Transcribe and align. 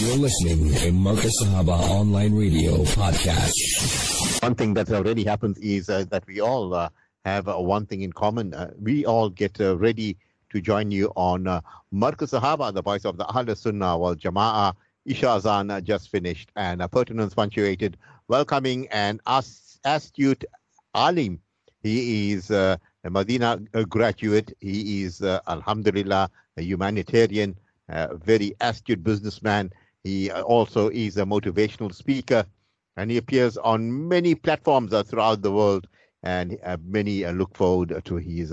You're 0.00 0.16
listening 0.16 0.70
to 0.72 0.92
Markaz 0.92 1.32
Sahaba 1.42 1.78
Online 1.90 2.34
Radio 2.34 2.84
Podcast. 2.84 4.42
One 4.42 4.54
thing 4.54 4.72
that 4.72 4.90
already 4.90 5.24
happens 5.24 5.58
is 5.58 5.90
uh, 5.90 6.04
that 6.10 6.26
we 6.26 6.40
all 6.40 6.72
uh, 6.72 6.88
have 7.26 7.48
uh, 7.48 7.58
one 7.58 7.84
thing 7.84 8.00
in 8.00 8.10
common. 8.10 8.54
Uh, 8.54 8.70
we 8.80 9.04
all 9.04 9.28
get 9.28 9.60
uh, 9.60 9.76
ready 9.76 10.16
to 10.50 10.60
join 10.62 10.90
you 10.90 11.12
on 11.16 11.46
uh, 11.46 11.60
Markaz 11.92 12.32
Sahaba, 12.40 12.72
the 12.72 12.80
voice 12.80 13.04
of 13.04 13.18
the 13.18 13.26
Ahl 13.26 13.54
Sunnah 13.54 13.98
wal 13.98 14.16
Jama'ah. 14.16 14.74
Isha 15.04 15.28
Azan 15.28 15.70
uh, 15.70 15.82
just 15.82 16.10
finished 16.10 16.50
and 16.56 16.80
uh, 16.80 16.88
pertinence 16.88 17.34
punctuated, 17.34 17.98
welcoming 18.28 18.88
an 18.88 19.20
astute 19.84 20.44
alim. 20.94 21.40
He 21.82 22.32
is 22.32 22.50
uh, 22.50 22.78
a 23.04 23.10
Medina 23.10 23.58
graduate. 23.88 24.56
He 24.60 25.02
is, 25.02 25.20
uh, 25.20 25.40
Alhamdulillah, 25.46 26.30
a 26.56 26.62
humanitarian, 26.62 27.54
a 27.90 28.16
very 28.16 28.54
astute 28.62 29.02
businessman. 29.04 29.70
He 30.04 30.30
also 30.30 30.88
is 30.88 31.16
a 31.16 31.24
motivational 31.24 31.94
speaker, 31.94 32.44
and 32.96 33.10
he 33.10 33.16
appears 33.18 33.56
on 33.58 34.08
many 34.08 34.34
platforms 34.34 34.92
uh, 34.92 35.02
throughout 35.02 35.42
the 35.42 35.52
world. 35.52 35.86
And 36.22 36.58
uh, 36.64 36.76
many 36.84 37.24
uh, 37.24 37.32
look 37.32 37.56
forward 37.56 38.02
to 38.04 38.16
his 38.16 38.52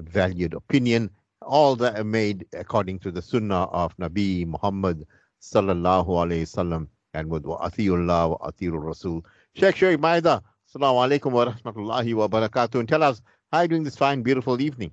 valued 0.00 0.54
opinion. 0.54 1.10
All 1.42 1.76
that 1.76 1.98
are 1.98 2.04
made 2.04 2.46
according 2.52 2.98
to 3.00 3.10
the 3.10 3.22
Sunnah 3.22 3.64
of 3.64 3.96
Nabi 3.96 4.46
Muhammad 4.46 5.06
sallallahu 5.40 6.08
alaihi 6.08 6.42
wasallam, 6.42 6.88
and 7.14 7.28
with 7.30 7.44
wa 7.44 7.68
atiyullah 7.68 8.30
wa 8.30 8.50
atiyur 8.50 8.82
Rasul. 8.82 9.24
Sheikh 9.54 9.76
Shoaib 9.76 10.00
Maida, 10.00 10.42
assalamu 10.68 11.06
alaikum 11.08 11.32
wa 11.32 11.46
rahmatullahi 11.46 12.14
wa 12.14 12.28
barakatuh, 12.28 12.80
and 12.80 12.88
tell 12.88 13.02
us 13.02 13.22
how 13.52 13.58
are 13.58 13.64
you 13.64 13.68
doing 13.68 13.84
this 13.84 13.96
fine, 13.96 14.22
beautiful 14.22 14.60
evening? 14.60 14.90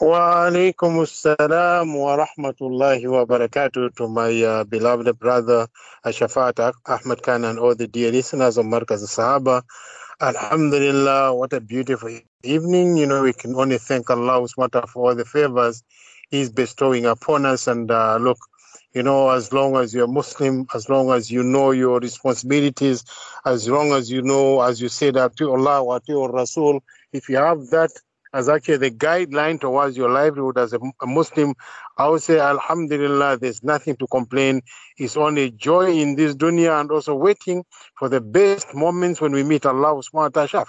Wa 0.00 0.50
assalam 0.50 1.94
wa 1.94 2.16
rahmatullahi 2.26 3.08
wa 3.08 3.24
barakatuh 3.24 3.94
to 3.94 4.08
my 4.08 4.42
uh, 4.42 4.64
beloved 4.64 5.16
brother 5.18 5.68
Ashafat 6.04 6.72
Ahmad 6.86 7.22
Khan 7.22 7.44
and 7.44 7.58
all 7.58 7.74
the 7.74 7.86
dear 7.86 8.10
listeners 8.10 8.56
of 8.56 8.66
Markaz 8.66 9.04
Sahaba. 9.04 9.62
Alhamdulillah, 10.20 11.34
what 11.34 11.52
a 11.52 11.60
beautiful 11.60 12.18
evening. 12.42 12.96
You 12.96 13.06
know, 13.06 13.22
we 13.22 13.32
can 13.32 13.54
only 13.54 13.78
thank 13.78 14.10
Allah 14.10 14.46
for 14.48 14.68
all 14.96 15.14
the 15.14 15.24
favors 15.24 15.84
He's 16.30 16.50
bestowing 16.50 17.06
upon 17.06 17.46
us. 17.46 17.68
And 17.68 17.90
uh, 17.90 18.16
look, 18.16 18.38
you 18.94 19.02
know, 19.02 19.30
as 19.30 19.52
long 19.52 19.76
as 19.76 19.94
you're 19.94 20.08
Muslim, 20.08 20.66
as 20.74 20.88
long 20.88 21.10
as 21.12 21.30
you 21.30 21.42
know 21.42 21.70
your 21.70 22.00
responsibilities, 22.00 23.04
as 23.44 23.68
long 23.68 23.92
as 23.92 24.10
you 24.10 24.22
know, 24.22 24.62
as 24.62 24.80
you 24.80 24.88
say 24.88 25.10
that 25.12 25.36
to 25.36 25.52
Allah 25.52 25.84
wa 25.84 26.00
Rasul, 26.08 26.82
if 27.12 27.28
you 27.28 27.36
have 27.36 27.68
that 27.70 27.90
as 28.32 28.48
actually 28.48 28.78
the 28.78 28.90
guideline 28.90 29.60
towards 29.60 29.96
your 29.96 30.10
livelihood 30.10 30.58
as 30.58 30.72
a, 30.72 30.78
a, 31.00 31.06
Muslim, 31.06 31.54
I 31.98 32.08
would 32.08 32.22
say, 32.22 32.38
Alhamdulillah, 32.38 33.38
there's 33.38 33.62
nothing 33.62 33.96
to 33.96 34.06
complain. 34.06 34.62
It's 34.96 35.16
only 35.16 35.50
joy 35.50 35.92
in 35.92 36.16
this 36.16 36.34
dunya 36.34 36.80
and 36.80 36.90
also 36.90 37.14
waiting 37.14 37.64
for 37.98 38.08
the 38.08 38.20
best 38.20 38.74
moments 38.74 39.20
when 39.20 39.32
we 39.32 39.42
meet 39.42 39.66
Allah 39.66 40.00
subhanahu 40.02 40.34
wa 40.36 40.46
ta'ala. 40.46 40.66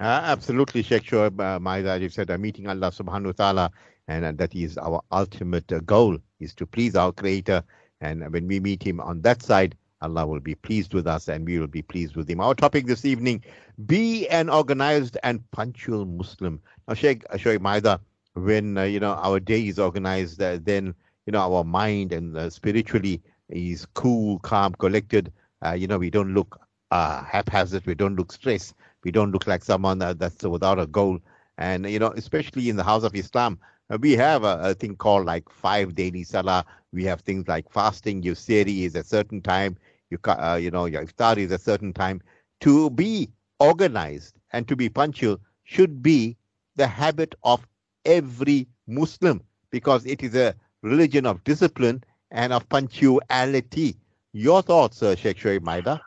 Uh, 0.00 0.22
absolutely, 0.24 0.82
Sheikh 0.82 1.04
Shoaib 1.04 1.40
uh, 1.40 1.60
Maida, 1.60 1.98
you 1.98 2.08
said, 2.08 2.30
uh, 2.30 2.38
meeting 2.38 2.66
Allah 2.66 2.90
subhanahu 2.90 3.26
wa 3.26 3.32
ta'ala, 3.32 3.70
and 4.08 4.24
uh, 4.24 4.32
that 4.36 4.54
is 4.54 4.78
our 4.78 5.02
ultimate 5.12 5.70
uh, 5.72 5.80
goal, 5.80 6.18
is 6.38 6.54
to 6.54 6.66
please 6.66 6.96
our 6.96 7.12
Creator. 7.12 7.62
And 8.00 8.32
when 8.32 8.46
we 8.46 8.60
meet 8.60 8.82
Him 8.82 9.00
on 9.00 9.20
that 9.22 9.42
side, 9.42 9.76
Allah 10.02 10.26
will 10.26 10.40
be 10.40 10.54
pleased 10.54 10.94
with 10.94 11.06
us 11.06 11.28
and 11.28 11.46
we 11.46 11.58
will 11.58 11.66
be 11.66 11.82
pleased 11.82 12.16
with 12.16 12.28
Him. 12.28 12.40
Our 12.40 12.54
topic 12.54 12.86
this 12.86 13.04
evening 13.04 13.44
be 13.86 14.28
an 14.28 14.48
organized 14.48 15.18
and 15.22 15.48
punctual 15.50 16.06
Muslim. 16.06 16.60
Now, 16.88 16.94
Sheikh 16.94 17.24
Shoaib 17.28 17.60
Maida, 17.60 18.00
when 18.34 18.78
uh, 18.78 18.84
you 18.84 19.00
know 19.00 19.14
our 19.14 19.40
day 19.40 19.66
is 19.66 19.78
organized, 19.78 20.40
uh, 20.40 20.58
then 20.62 20.94
you 21.26 21.32
know 21.32 21.40
our 21.40 21.64
mind 21.64 22.12
and 22.12 22.36
uh, 22.36 22.50
spiritually 22.50 23.22
is 23.48 23.86
cool, 23.94 24.38
calm, 24.40 24.74
collected. 24.74 25.32
you 25.76 25.86
know, 25.86 25.98
we 25.98 26.10
don't 26.10 26.34
look 26.34 26.60
haphazard, 26.90 27.84
we 27.86 27.94
don't 27.94 28.16
look 28.16 28.32
stressed, 28.32 28.74
we 29.04 29.10
don't 29.10 29.32
look 29.32 29.46
like 29.46 29.64
someone 29.64 29.98
that's 29.98 30.42
without 30.42 30.78
a 30.78 30.86
goal. 30.86 31.18
And 31.58 31.88
you 31.90 31.98
know, 31.98 32.12
especially 32.16 32.68
in 32.68 32.76
the 32.76 32.84
house 32.84 33.02
of 33.02 33.14
Islam, 33.14 33.58
uh, 33.62 33.66
we 33.98 34.12
have 34.12 34.44
a, 34.44 34.60
a, 34.62 34.74
thing 34.74 34.96
called 34.96 35.26
like 35.26 35.48
five 35.50 35.94
daily 35.94 36.22
salah. 36.22 36.64
We 36.92 37.04
have 37.04 37.20
things 37.20 37.48
like 37.48 37.70
fasting. 37.70 38.22
Your 38.22 38.34
sehri 38.34 38.82
is 38.84 38.94
a 38.94 39.04
certain 39.04 39.40
time. 39.40 39.76
You 40.10 40.18
uh, 40.24 40.58
you 40.60 40.70
know 40.70 40.86
your 40.86 41.04
iftar 41.04 41.36
is 41.36 41.50
a 41.52 41.58
certain 41.58 41.92
time. 41.92 42.20
To 42.60 42.90
be 42.90 43.30
organized 43.58 44.34
and 44.52 44.66
to 44.68 44.76
be 44.76 44.88
punctual 44.88 45.40
should 45.64 46.02
be 46.02 46.36
the 46.76 46.86
habit 46.86 47.34
of 47.42 47.66
every 48.04 48.68
Muslim 48.86 49.42
because 49.70 50.04
it 50.06 50.22
is 50.22 50.34
a 50.34 50.54
religion 50.82 51.26
of 51.26 51.42
discipline 51.44 52.02
and 52.30 52.52
of 52.52 52.68
punctuality. 52.68 53.96
Your 54.32 54.62
thoughts, 54.62 55.02
uh, 55.02 55.16
Sheikh 55.16 55.38
Shoaib 55.38 55.62
Maida? 55.62 56.00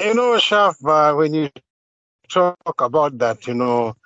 You 0.00 0.14
know, 0.14 0.36
Shaf, 0.36 0.74
uh, 0.84 1.14
when 1.14 1.34
you 1.34 1.50
talk 2.28 2.80
about 2.80 3.18
that, 3.18 3.46
you 3.46 3.54
know, 3.54 3.96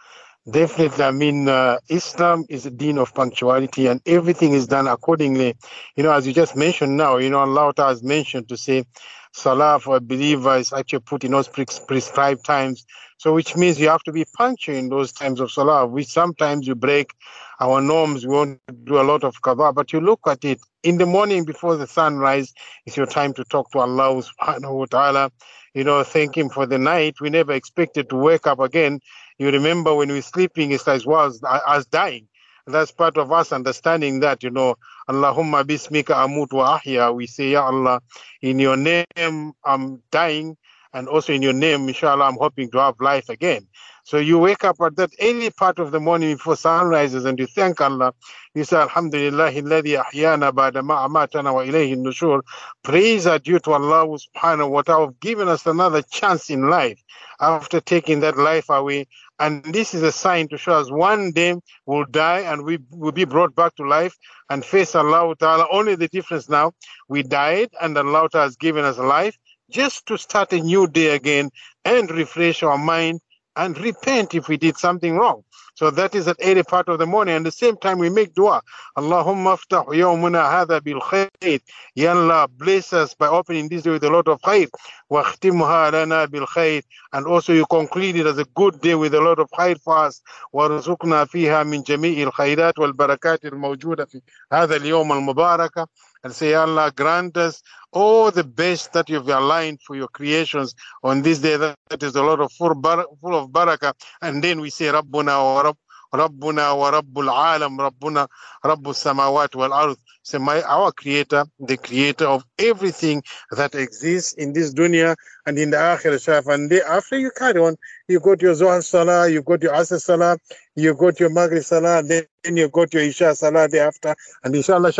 definitely, 0.50 1.04
I 1.04 1.10
mean, 1.10 1.48
uh, 1.48 1.78
Islam 1.88 2.44
is 2.48 2.66
a 2.66 2.70
deen 2.70 2.98
of 2.98 3.14
punctuality 3.14 3.86
and 3.86 4.00
everything 4.06 4.52
is 4.52 4.66
done 4.66 4.86
accordingly. 4.86 5.56
You 5.96 6.02
know, 6.02 6.12
as 6.12 6.26
you 6.26 6.32
just 6.32 6.56
mentioned 6.56 6.96
now, 6.96 7.16
you 7.16 7.30
know, 7.30 7.38
Allah 7.38 7.72
has 7.78 8.02
mentioned 8.02 8.48
to 8.48 8.56
say, 8.56 8.84
Salah 9.32 9.78
for 9.78 9.96
a 9.96 10.00
believer 10.00 10.56
is 10.56 10.72
actually 10.72 11.00
put 11.00 11.22
in 11.22 11.32
those 11.32 11.48
prescribed 11.48 12.44
times. 12.44 12.86
So, 13.18 13.34
which 13.34 13.54
means 13.54 13.78
you 13.78 13.88
have 13.88 14.02
to 14.04 14.12
be 14.12 14.24
punctual 14.36 14.76
in 14.76 14.88
those 14.88 15.12
times 15.12 15.40
of 15.40 15.50
Salah, 15.50 15.86
which 15.86 16.06
sometimes 16.06 16.66
you 16.66 16.74
break 16.74 17.12
our 17.60 17.82
norms. 17.82 18.26
We 18.26 18.32
won't 18.32 18.60
do 18.84 18.98
a 18.98 19.02
lot 19.02 19.24
of 19.24 19.40
qada, 19.42 19.74
but 19.74 19.92
you 19.92 20.00
look 20.00 20.20
at 20.26 20.44
it 20.44 20.60
in 20.82 20.96
the 20.96 21.06
morning 21.06 21.44
before 21.44 21.76
the 21.76 21.86
sunrise 21.86 22.52
it's 22.86 22.96
your 22.96 23.06
time 23.06 23.34
to 23.34 23.44
talk 23.44 23.70
to 23.72 23.78
Allah 23.80 24.22
subhanahu 24.22 24.74
wa 24.74 24.86
ta'ala 24.86 25.30
you 25.76 25.84
know, 25.84 26.02
thank 26.02 26.34
him 26.34 26.48
for 26.48 26.64
the 26.64 26.78
night. 26.78 27.20
We 27.20 27.28
never 27.28 27.52
expected 27.52 28.08
to 28.08 28.16
wake 28.16 28.46
up 28.46 28.60
again. 28.60 28.98
You 29.38 29.50
remember 29.50 29.94
when 29.94 30.08
we're 30.08 30.22
sleeping, 30.22 30.72
it's 30.72 30.88
as 30.88 31.06
was 31.06 31.42
as 31.66 31.86
dying. 31.86 32.28
And 32.66 32.74
that's 32.74 32.90
part 32.90 33.16
of 33.16 33.30
us 33.30 33.52
understanding 33.52 34.20
that, 34.20 34.42
you 34.42 34.50
know, 34.50 34.76
Allahumma 35.08 35.62
bismika 35.64 36.14
amut 36.16 36.52
wa 36.52 36.78
ahya. 36.78 37.14
We 37.14 37.26
say, 37.26 37.50
Ya 37.50 37.64
Allah, 37.66 38.00
in 38.42 38.58
your 38.58 38.76
name 38.76 39.52
I'm 39.64 40.02
dying, 40.10 40.56
and 40.92 41.08
also 41.08 41.32
in 41.32 41.42
your 41.42 41.52
name, 41.52 41.88
inshallah, 41.88 42.24
I'm 42.24 42.38
hoping 42.38 42.70
to 42.72 42.78
have 42.78 42.94
life 43.00 43.28
again. 43.28 43.68
So 44.02 44.18
you 44.18 44.38
wake 44.38 44.62
up 44.64 44.76
at 44.80 44.94
that 44.96 45.10
early 45.20 45.50
part 45.50 45.78
of 45.80 45.90
the 45.90 45.98
morning 45.98 46.36
before 46.36 46.56
sun 46.56 46.86
rises 46.86 47.24
and 47.24 47.36
you 47.38 47.46
thank 47.48 47.80
Allah. 47.80 48.14
You 48.54 48.62
say, 48.62 48.76
Alhamdulillah, 48.76 49.50
alladhi 49.50 50.00
ahyana 50.00 50.52
ba'da 50.52 50.80
ma'amatana 50.80 51.52
wa 51.52 51.64
ilayhi 51.64 51.96
nushur. 51.96 52.42
Praise 52.84 53.26
are 53.26 53.40
due 53.40 53.58
to 53.58 53.72
Allah 53.72 54.06
subhanahu 54.06 54.70
wa 54.70 54.82
ta'ala, 54.82 55.12
giving 55.20 55.48
us 55.48 55.66
another 55.66 56.02
chance 56.02 56.50
in 56.50 56.70
life 56.70 57.02
after 57.40 57.80
taking 57.80 58.20
that 58.20 58.38
life 58.38 58.70
away. 58.70 59.08
And 59.38 59.62
this 59.64 59.92
is 59.92 60.02
a 60.02 60.12
sign 60.12 60.48
to 60.48 60.56
show 60.56 60.72
us 60.72 60.90
one 60.90 61.32
day 61.32 61.56
we'll 61.84 62.06
die 62.06 62.40
and 62.40 62.64
we 62.64 62.78
will 62.90 63.12
be 63.12 63.24
brought 63.24 63.54
back 63.54 63.74
to 63.76 63.86
life 63.86 64.16
and 64.48 64.64
face 64.64 64.94
Allah 64.94 65.34
ta'ala. 65.38 65.66
Only 65.70 65.94
the 65.94 66.08
difference 66.08 66.48
now, 66.48 66.72
we 67.08 67.22
died 67.22 67.68
and 67.80 67.96
Allah 67.98 68.28
ta'ala 68.30 68.46
has 68.46 68.56
given 68.56 68.84
us 68.84 68.98
life 68.98 69.36
just 69.70 70.06
to 70.06 70.16
start 70.16 70.52
a 70.52 70.60
new 70.60 70.86
day 70.86 71.14
again 71.14 71.50
and 71.84 72.10
refresh 72.10 72.62
our 72.62 72.78
mind 72.78 73.20
and 73.56 73.78
repent 73.78 74.34
if 74.34 74.48
we 74.48 74.56
did 74.56 74.76
something 74.76 75.16
wrong. 75.16 75.42
So 75.74 75.90
that 75.90 76.14
is 76.14 76.26
at 76.26 76.36
early 76.42 76.62
part 76.62 76.88
of 76.88 76.98
the 76.98 77.06
morning. 77.06 77.36
And 77.36 77.44
the 77.44 77.50
same 77.50 77.76
time, 77.76 77.98
we 77.98 78.08
make 78.08 78.34
dua. 78.34 78.62
Allahumma 78.96 79.58
aftah 79.58 79.86
yawmuna 79.86 80.50
hadha 80.50 80.82
bil 80.82 81.00
khayr. 81.00 81.60
Ya 81.94 82.12
Allah, 82.12 82.48
bless 82.48 82.94
us 82.94 83.14
by 83.14 83.28
opening 83.28 83.68
this 83.68 83.82
day 83.82 83.90
with 83.90 84.04
a 84.04 84.10
lot 84.10 84.26
of 84.28 84.40
khayr. 84.40 84.68
Wa 85.10 85.22
khtimha 85.22 85.92
lana 85.92 86.28
bil 86.28 86.46
khayr. 86.46 86.82
And 87.12 87.26
also 87.26 87.52
you 87.52 87.66
conclude 87.66 88.16
it 88.16 88.26
as 88.26 88.38
a 88.38 88.46
good 88.54 88.80
day 88.80 88.94
with 88.94 89.14
a 89.14 89.20
lot 89.20 89.38
of 89.38 89.50
khayr 89.50 89.78
for 89.80 89.98
us. 89.98 90.22
Wa 90.52 90.68
rizukna 90.68 91.28
fiha 91.28 91.68
min 91.68 91.82
jami'i 91.84 92.24
al 92.24 92.32
khayrat 92.32 92.78
wal 92.78 92.92
barakat 92.92 93.44
al 93.44 93.58
mawjuda 93.58 94.10
fi 94.10 94.22
hadha 94.50 94.74
al 94.74 94.80
yawm 94.80 95.10
al 95.10 95.34
mubarakah 95.34 95.86
and 96.25 96.33
say, 96.33 96.53
Allah, 96.53 96.91
grant 96.95 97.37
us 97.37 97.61
all 97.91 98.31
the 98.31 98.43
best 98.43 98.93
that 98.93 99.09
you've 99.09 99.27
aligned 99.29 99.81
for 99.81 99.95
your 99.95 100.07
creations 100.07 100.75
on 101.03 101.21
this 101.21 101.39
day. 101.39 101.57
That 101.57 102.03
is 102.03 102.15
a 102.15 102.23
lot 102.23 102.39
of 102.39 102.51
full, 102.53 102.75
bar- 102.75 103.07
full 103.19 103.35
of 103.35 103.49
barakah. 103.49 103.93
And 104.21 104.43
then 104.43 104.61
we 104.61 104.69
say, 104.69 104.85
Rabbuna 104.85 105.37
wa 105.43 105.61
Rabb. 105.61 105.77
ربنا 106.15 106.71
ورب 106.71 107.19
العالم 107.19 107.81
ربنا 107.81 108.27
رب 108.65 108.89
السماوات 108.89 109.55
والأرض 109.55 109.97
so 110.23 110.37
my 110.39 110.61
our 110.63 110.91
creator 110.91 111.45
the 111.59 111.77
creator 111.77 112.25
of 112.25 112.43
everything 112.59 113.23
that 113.51 113.73
exists 113.75 114.33
in 114.33 114.53
this 114.53 114.73
dunya 114.73 115.15
and 115.45 115.57
in 115.57 115.71
the 115.71 115.77
akhirah 115.77 116.19
shaf 116.19 116.53
and 116.53 116.69
they, 116.69 116.81
after 116.81 117.17
you 117.17 117.31
carry 117.35 117.59
on 117.59 117.75
you 118.07 118.19
got 118.19 118.41
your 118.41 118.53
Zohar 118.53 118.81
Salah 118.81 119.29
you 119.29 119.41
got 119.41 119.63
your 119.63 119.73
Asr 119.73 119.99
Salah 120.01 120.37
you 120.75 120.93
got 120.93 121.19
your 121.19 121.29
Maghrib 121.29 121.63
Salah 121.63 122.03
then 122.03 122.25
you 122.43 122.67
got 122.69 122.93
your 122.93 123.03
Isha 123.03 123.33
Salah 123.33 123.67
thereafter 123.67 124.13
and 124.43 124.55
inshallah 124.55 124.91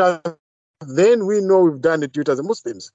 then 0.81 1.27
we 1.27 1.41
know 1.41 1.61
we've 1.61 1.81
done 1.81 2.01
the 2.01 2.09
duty 2.09 2.33
as 2.33 2.43
Muslims. 2.43 2.93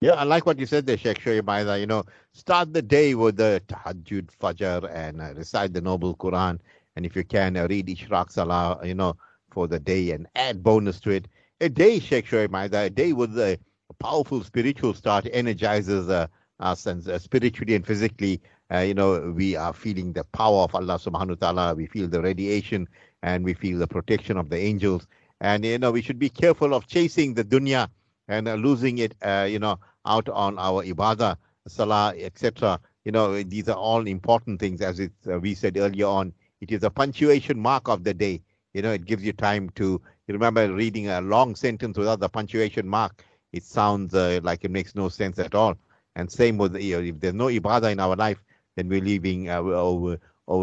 Yeah, 0.00 0.12
I 0.12 0.24
like 0.24 0.44
what 0.44 0.58
you 0.58 0.66
said 0.66 0.86
there, 0.86 0.98
Sheikh 0.98 1.18
Shoaib 1.20 1.80
You 1.80 1.86
know, 1.86 2.04
start 2.32 2.72
the 2.72 2.82
day 2.82 3.14
with 3.14 3.36
the 3.36 3.62
Tahajjud 3.68 4.28
Fajr 4.38 4.90
and 4.94 5.20
uh, 5.22 5.32
recite 5.34 5.72
the 5.72 5.80
Noble 5.80 6.14
Quran. 6.16 6.58
And 6.96 7.06
if 7.06 7.16
you 7.16 7.24
can, 7.24 7.56
uh, 7.56 7.66
read 7.68 7.86
Ishraq 7.86 8.30
Salah, 8.30 8.80
you 8.84 8.94
know, 8.94 9.16
for 9.50 9.66
the 9.66 9.80
day 9.80 10.10
and 10.10 10.26
add 10.34 10.62
bonus 10.62 11.00
to 11.00 11.10
it. 11.10 11.28
a 11.60 11.68
day, 11.68 12.00
Sheikh 12.00 12.26
Shoaib 12.26 12.74
a 12.74 12.90
day 12.90 13.12
with 13.12 13.38
a 13.38 13.58
powerful 13.98 14.42
spiritual 14.44 14.92
start 14.92 15.26
energizes 15.32 16.08
uh, 16.08 16.26
us 16.60 16.86
and 16.86 17.06
uh, 17.08 17.18
spiritually 17.18 17.74
and 17.74 17.86
physically. 17.86 18.40
Uh, 18.72 18.78
you 18.78 18.94
know, 18.94 19.32
we 19.34 19.56
are 19.56 19.72
feeling 19.72 20.12
the 20.12 20.24
power 20.24 20.62
of 20.62 20.74
Allah 20.74 20.98
subhanahu 20.98 21.40
wa 21.40 21.52
ta'ala. 21.52 21.74
We 21.74 21.86
feel 21.86 22.08
the 22.08 22.20
radiation 22.20 22.88
and 23.22 23.44
we 23.44 23.54
feel 23.54 23.78
the 23.78 23.86
protection 23.86 24.36
of 24.36 24.50
the 24.50 24.58
angels. 24.58 25.06
And, 25.40 25.64
you 25.64 25.78
know, 25.78 25.90
we 25.90 26.02
should 26.02 26.18
be 26.18 26.28
careful 26.28 26.74
of 26.74 26.86
chasing 26.86 27.34
the 27.34 27.44
dunya 27.44 27.88
and 28.28 28.48
uh, 28.48 28.54
losing 28.54 28.98
it, 28.98 29.14
uh, 29.22 29.46
you 29.48 29.58
know, 29.58 29.78
out 30.06 30.28
on 30.28 30.58
our 30.58 30.84
ibadah, 30.84 31.36
salah, 31.68 32.14
etc. 32.16 32.80
You 33.04 33.12
know, 33.12 33.42
these 33.42 33.68
are 33.68 33.76
all 33.76 34.06
important 34.06 34.60
things. 34.60 34.80
As 34.80 35.00
it, 35.00 35.12
uh, 35.30 35.38
we 35.38 35.54
said 35.54 35.76
earlier 35.76 36.06
on, 36.06 36.32
it 36.60 36.72
is 36.72 36.82
a 36.82 36.90
punctuation 36.90 37.58
mark 37.58 37.88
of 37.88 38.04
the 38.04 38.14
day. 38.14 38.40
You 38.72 38.82
know, 38.82 38.92
it 38.92 39.04
gives 39.04 39.24
you 39.24 39.32
time 39.32 39.70
to, 39.70 40.00
you 40.26 40.34
remember 40.34 40.72
reading 40.72 41.08
a 41.08 41.20
long 41.20 41.54
sentence 41.54 41.98
without 41.98 42.20
the 42.20 42.28
punctuation 42.28 42.88
mark. 42.88 43.24
It 43.52 43.64
sounds 43.64 44.14
uh, 44.14 44.40
like 44.42 44.64
it 44.64 44.70
makes 44.70 44.94
no 44.94 45.08
sense 45.08 45.38
at 45.38 45.54
all. 45.54 45.74
And 46.16 46.30
same 46.30 46.56
with, 46.58 46.76
you 46.76 46.96
know, 46.96 47.02
if 47.02 47.20
there's 47.20 47.34
no 47.34 47.46
ibadah 47.46 47.92
in 47.92 48.00
our 48.00 48.16
life, 48.16 48.42
then 48.76 48.88
we're 48.88 49.00
living 49.02 49.48
uh, 49.50 49.62
or, 49.62 50.18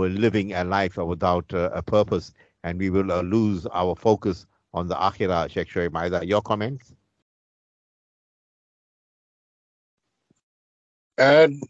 living 0.10 0.54
a 0.54 0.64
life 0.64 0.98
without 0.98 1.54
uh, 1.54 1.70
a 1.74 1.82
purpose, 1.82 2.34
and 2.64 2.80
we 2.80 2.90
will 2.90 3.12
uh, 3.12 3.22
lose 3.22 3.66
our 3.68 3.96
focus 3.96 4.46
on 4.74 4.88
the 4.88 4.96
akhirah. 4.96 5.50
Sheikh 5.50 5.70
Shoaib 5.70 6.28
your 6.28 6.42
comments? 6.42 6.94
And 11.18 11.62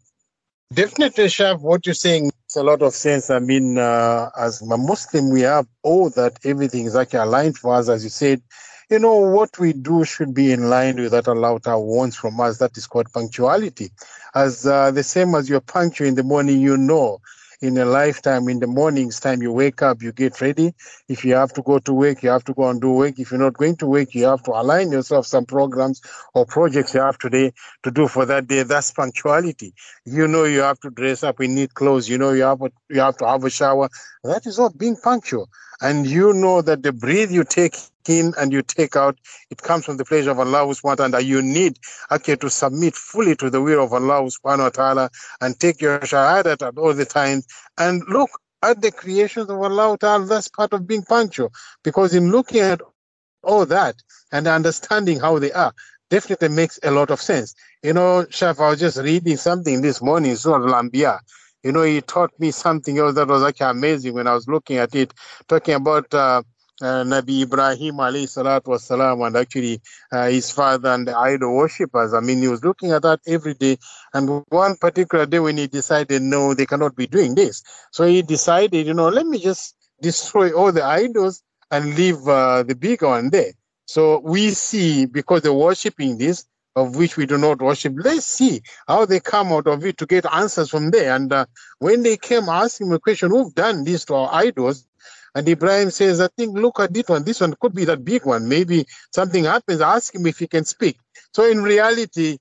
definitely, 0.73 1.25
Shaf, 1.25 1.59
what 1.59 1.85
you're 1.85 1.93
saying 1.93 2.25
makes 2.25 2.55
a 2.55 2.63
lot 2.63 2.81
of 2.81 2.93
sense. 2.93 3.29
I 3.29 3.39
mean, 3.39 3.77
uh, 3.77 4.29
as 4.37 4.61
a 4.61 4.77
Muslim, 4.77 5.29
we 5.29 5.41
have 5.41 5.67
all 5.83 6.09
that 6.11 6.39
everything 6.45 6.85
is 6.85 6.95
actually 6.95 7.19
aligned 7.19 7.57
for 7.57 7.73
us, 7.75 7.89
as 7.89 8.03
you 8.03 8.09
said. 8.09 8.41
You 8.89 8.99
know, 8.99 9.17
what 9.17 9.57
we 9.57 9.73
do 9.73 10.03
should 10.03 10.33
be 10.33 10.51
in 10.51 10.69
line 10.69 10.97
with 10.97 11.11
that 11.11 11.27
Allah 11.27 11.59
wants 11.79 12.15
from 12.15 12.39
us. 12.41 12.57
That 12.59 12.77
is 12.77 12.87
called 12.87 13.11
punctuality. 13.11 13.91
As 14.35 14.65
uh, 14.65 14.91
the 14.91 15.03
same 15.03 15.33
as 15.35 15.49
you're 15.49 15.61
punctual 15.61 16.07
in 16.07 16.15
the 16.15 16.23
morning, 16.23 16.59
you 16.59 16.77
know 16.77 17.19
in 17.61 17.77
a 17.77 17.85
lifetime 17.85 18.49
in 18.49 18.59
the 18.59 18.67
mornings 18.67 19.19
time 19.19 19.41
you 19.41 19.51
wake 19.51 19.81
up 19.81 20.01
you 20.01 20.11
get 20.11 20.39
ready. 20.41 20.73
If 21.07 21.23
you 21.23 21.35
have 21.35 21.53
to 21.53 21.61
go 21.61 21.79
to 21.79 21.93
work 21.93 22.23
you 22.23 22.29
have 22.29 22.43
to 22.45 22.53
go 22.53 22.69
and 22.69 22.81
do 22.81 22.91
work. 22.91 23.19
If 23.19 23.31
you're 23.31 23.39
not 23.39 23.53
going 23.53 23.75
to 23.77 23.87
work 23.87 24.13
you 24.15 24.25
have 24.25 24.43
to 24.43 24.51
align 24.51 24.91
yourself 24.91 25.27
some 25.27 25.45
programs 25.45 26.01
or 26.33 26.45
projects 26.45 26.93
you 26.93 27.01
have 27.01 27.17
today 27.17 27.53
to 27.83 27.91
do 27.91 28.07
for 28.07 28.25
that 28.25 28.47
day. 28.47 28.63
That's 28.63 28.91
punctuality. 28.91 29.73
You 30.05 30.27
know 30.27 30.45
you 30.45 30.61
have 30.61 30.79
to 30.81 30.89
dress 30.89 31.23
up 31.23 31.39
in 31.41 31.55
neat 31.55 31.73
clothes. 31.73 32.09
You 32.09 32.17
know 32.17 32.31
you 32.31 32.43
have 32.43 32.59
to, 32.59 32.71
you 32.89 32.99
have 32.99 33.17
to 33.17 33.27
have 33.27 33.43
a 33.43 33.49
shower. 33.49 33.89
That 34.23 34.45
is 34.45 34.59
all 34.59 34.71
being 34.71 34.95
punctual 34.95 35.49
and 35.81 36.07
you 36.07 36.33
know 36.33 36.61
that 36.61 36.83
the 36.83 36.93
breath 36.93 37.31
you 37.31 37.43
take 37.43 37.75
in 38.07 38.33
and 38.37 38.51
you 38.51 38.61
take 38.61 38.95
out, 38.95 39.17
it 39.49 39.61
comes 39.61 39.85
from 39.85 39.97
the 39.97 40.05
pleasure 40.05 40.31
of 40.31 40.39
Allah 40.39 40.65
subhanahu 40.65 40.83
wa 40.83 40.95
ta'ala. 40.95 41.21
You 41.21 41.41
need 41.41 41.79
actually 42.09 42.37
to 42.37 42.49
submit 42.49 42.95
fully 42.95 43.35
to 43.37 43.49
the 43.49 43.61
will 43.61 43.83
of 43.83 43.93
Allah 43.93 44.23
subhanahu 44.29 44.63
wa 44.63 44.69
ta'ala 44.69 45.09
and 45.41 45.59
take 45.59 45.81
your 45.81 45.99
shahadat 45.99 46.61
at 46.65 46.77
all 46.77 46.93
the 46.93 47.05
times 47.05 47.47
and 47.77 48.03
look 48.07 48.29
at 48.63 48.81
the 48.81 48.91
creations 48.91 49.49
of 49.49 49.61
Allah 49.61 49.97
ta'ala. 49.97 50.25
That's 50.25 50.47
part 50.47 50.73
of 50.73 50.87
being 50.87 51.03
punctual. 51.03 51.51
Because 51.83 52.13
in 52.13 52.31
looking 52.31 52.61
at 52.61 52.81
all 53.43 53.65
that 53.65 53.95
and 54.31 54.47
understanding 54.47 55.19
how 55.19 55.39
they 55.39 55.51
are, 55.51 55.73
definitely 56.09 56.49
makes 56.49 56.79
a 56.83 56.91
lot 56.91 57.09
of 57.09 57.21
sense. 57.21 57.55
You 57.81 57.93
know, 57.93 58.25
Shaf, 58.29 58.59
I 58.59 58.69
was 58.69 58.79
just 58.79 58.97
reading 58.97 59.37
something 59.37 59.81
this 59.81 60.01
morning, 60.01 60.35
Surah 60.35 60.67
Al-Anbiya. 60.67 61.19
You 61.63 61.71
know, 61.71 61.83
he 61.83 62.01
taught 62.01 62.31
me 62.39 62.51
something 62.51 62.97
else 62.97 63.15
that 63.15 63.27
was 63.27 63.43
actually 63.43 63.69
amazing 63.69 64.13
when 64.13 64.27
I 64.27 64.33
was 64.33 64.47
looking 64.47 64.77
at 64.77 64.95
it, 64.95 65.13
talking 65.47 65.75
about 65.75 66.11
uh, 66.13 66.41
uh, 66.81 67.03
Nabi 67.03 67.43
Ibrahim 67.43 67.95
alayhi 67.97 68.25
salatu 68.25 68.69
wasalam 68.73 69.25
and 69.27 69.37
actually 69.37 69.79
uh, 70.11 70.27
his 70.27 70.49
father 70.49 70.89
and 70.89 71.07
the 71.07 71.15
idol 71.15 71.55
worshippers. 71.55 72.13
I 72.13 72.19
mean, 72.19 72.41
he 72.41 72.47
was 72.47 72.63
looking 72.63 72.91
at 72.91 73.03
that 73.03 73.19
every 73.27 73.53
day. 73.53 73.77
And 74.13 74.43
one 74.49 74.75
particular 74.77 75.25
day 75.27 75.39
when 75.39 75.57
he 75.57 75.67
decided, 75.67 76.21
no, 76.23 76.53
they 76.55 76.65
cannot 76.65 76.95
be 76.95 77.05
doing 77.05 77.35
this. 77.35 77.61
So 77.91 78.05
he 78.05 78.23
decided, 78.23 78.87
you 78.87 78.93
know, 78.93 79.09
let 79.09 79.27
me 79.27 79.39
just 79.39 79.75
destroy 80.01 80.51
all 80.51 80.71
the 80.71 80.83
idols 80.83 81.43
and 81.69 81.95
leave 81.95 82.27
uh, 82.27 82.63
the 82.63 82.75
big 82.75 83.03
one 83.03 83.29
there. 83.29 83.53
So 83.85 84.19
we 84.19 84.49
see, 84.51 85.05
because 85.05 85.41
they're 85.41 85.53
worshipping 85.53 86.17
this, 86.17 86.45
of 86.75 86.95
which 86.95 87.17
we 87.17 87.25
do 87.25 87.37
not 87.37 87.61
worship. 87.61 87.93
Let's 87.97 88.25
see 88.25 88.61
how 88.87 89.05
they 89.05 89.19
come 89.19 89.51
out 89.51 89.67
of 89.67 89.85
it 89.85 89.97
to 89.97 90.05
get 90.05 90.25
answers 90.31 90.69
from 90.69 90.91
there. 90.91 91.15
And 91.15 91.31
uh, 91.31 91.45
when 91.79 92.03
they 92.03 92.17
came 92.17 92.47
asking 92.49 92.91
a 92.93 92.99
question, 92.99 93.29
who've 93.29 93.53
done 93.53 93.83
this 93.83 94.05
to 94.05 94.15
our 94.15 94.29
idols? 94.33 94.87
And 95.33 95.47
Ibrahim 95.47 95.91
says, 95.91 96.19
I 96.21 96.27
think, 96.37 96.57
look 96.57 96.79
at 96.79 96.93
this 96.93 97.07
one. 97.07 97.23
This 97.23 97.41
one 97.41 97.55
could 97.59 97.73
be 97.73 97.85
that 97.85 98.03
big 98.03 98.25
one. 98.25 98.47
Maybe 98.47 98.85
something 99.13 99.45
happens. 99.45 99.81
Ask 99.81 100.13
him 100.15 100.25
if 100.25 100.39
he 100.39 100.47
can 100.47 100.65
speak. 100.65 100.97
So 101.33 101.49
in 101.49 101.61
reality, 101.61 102.37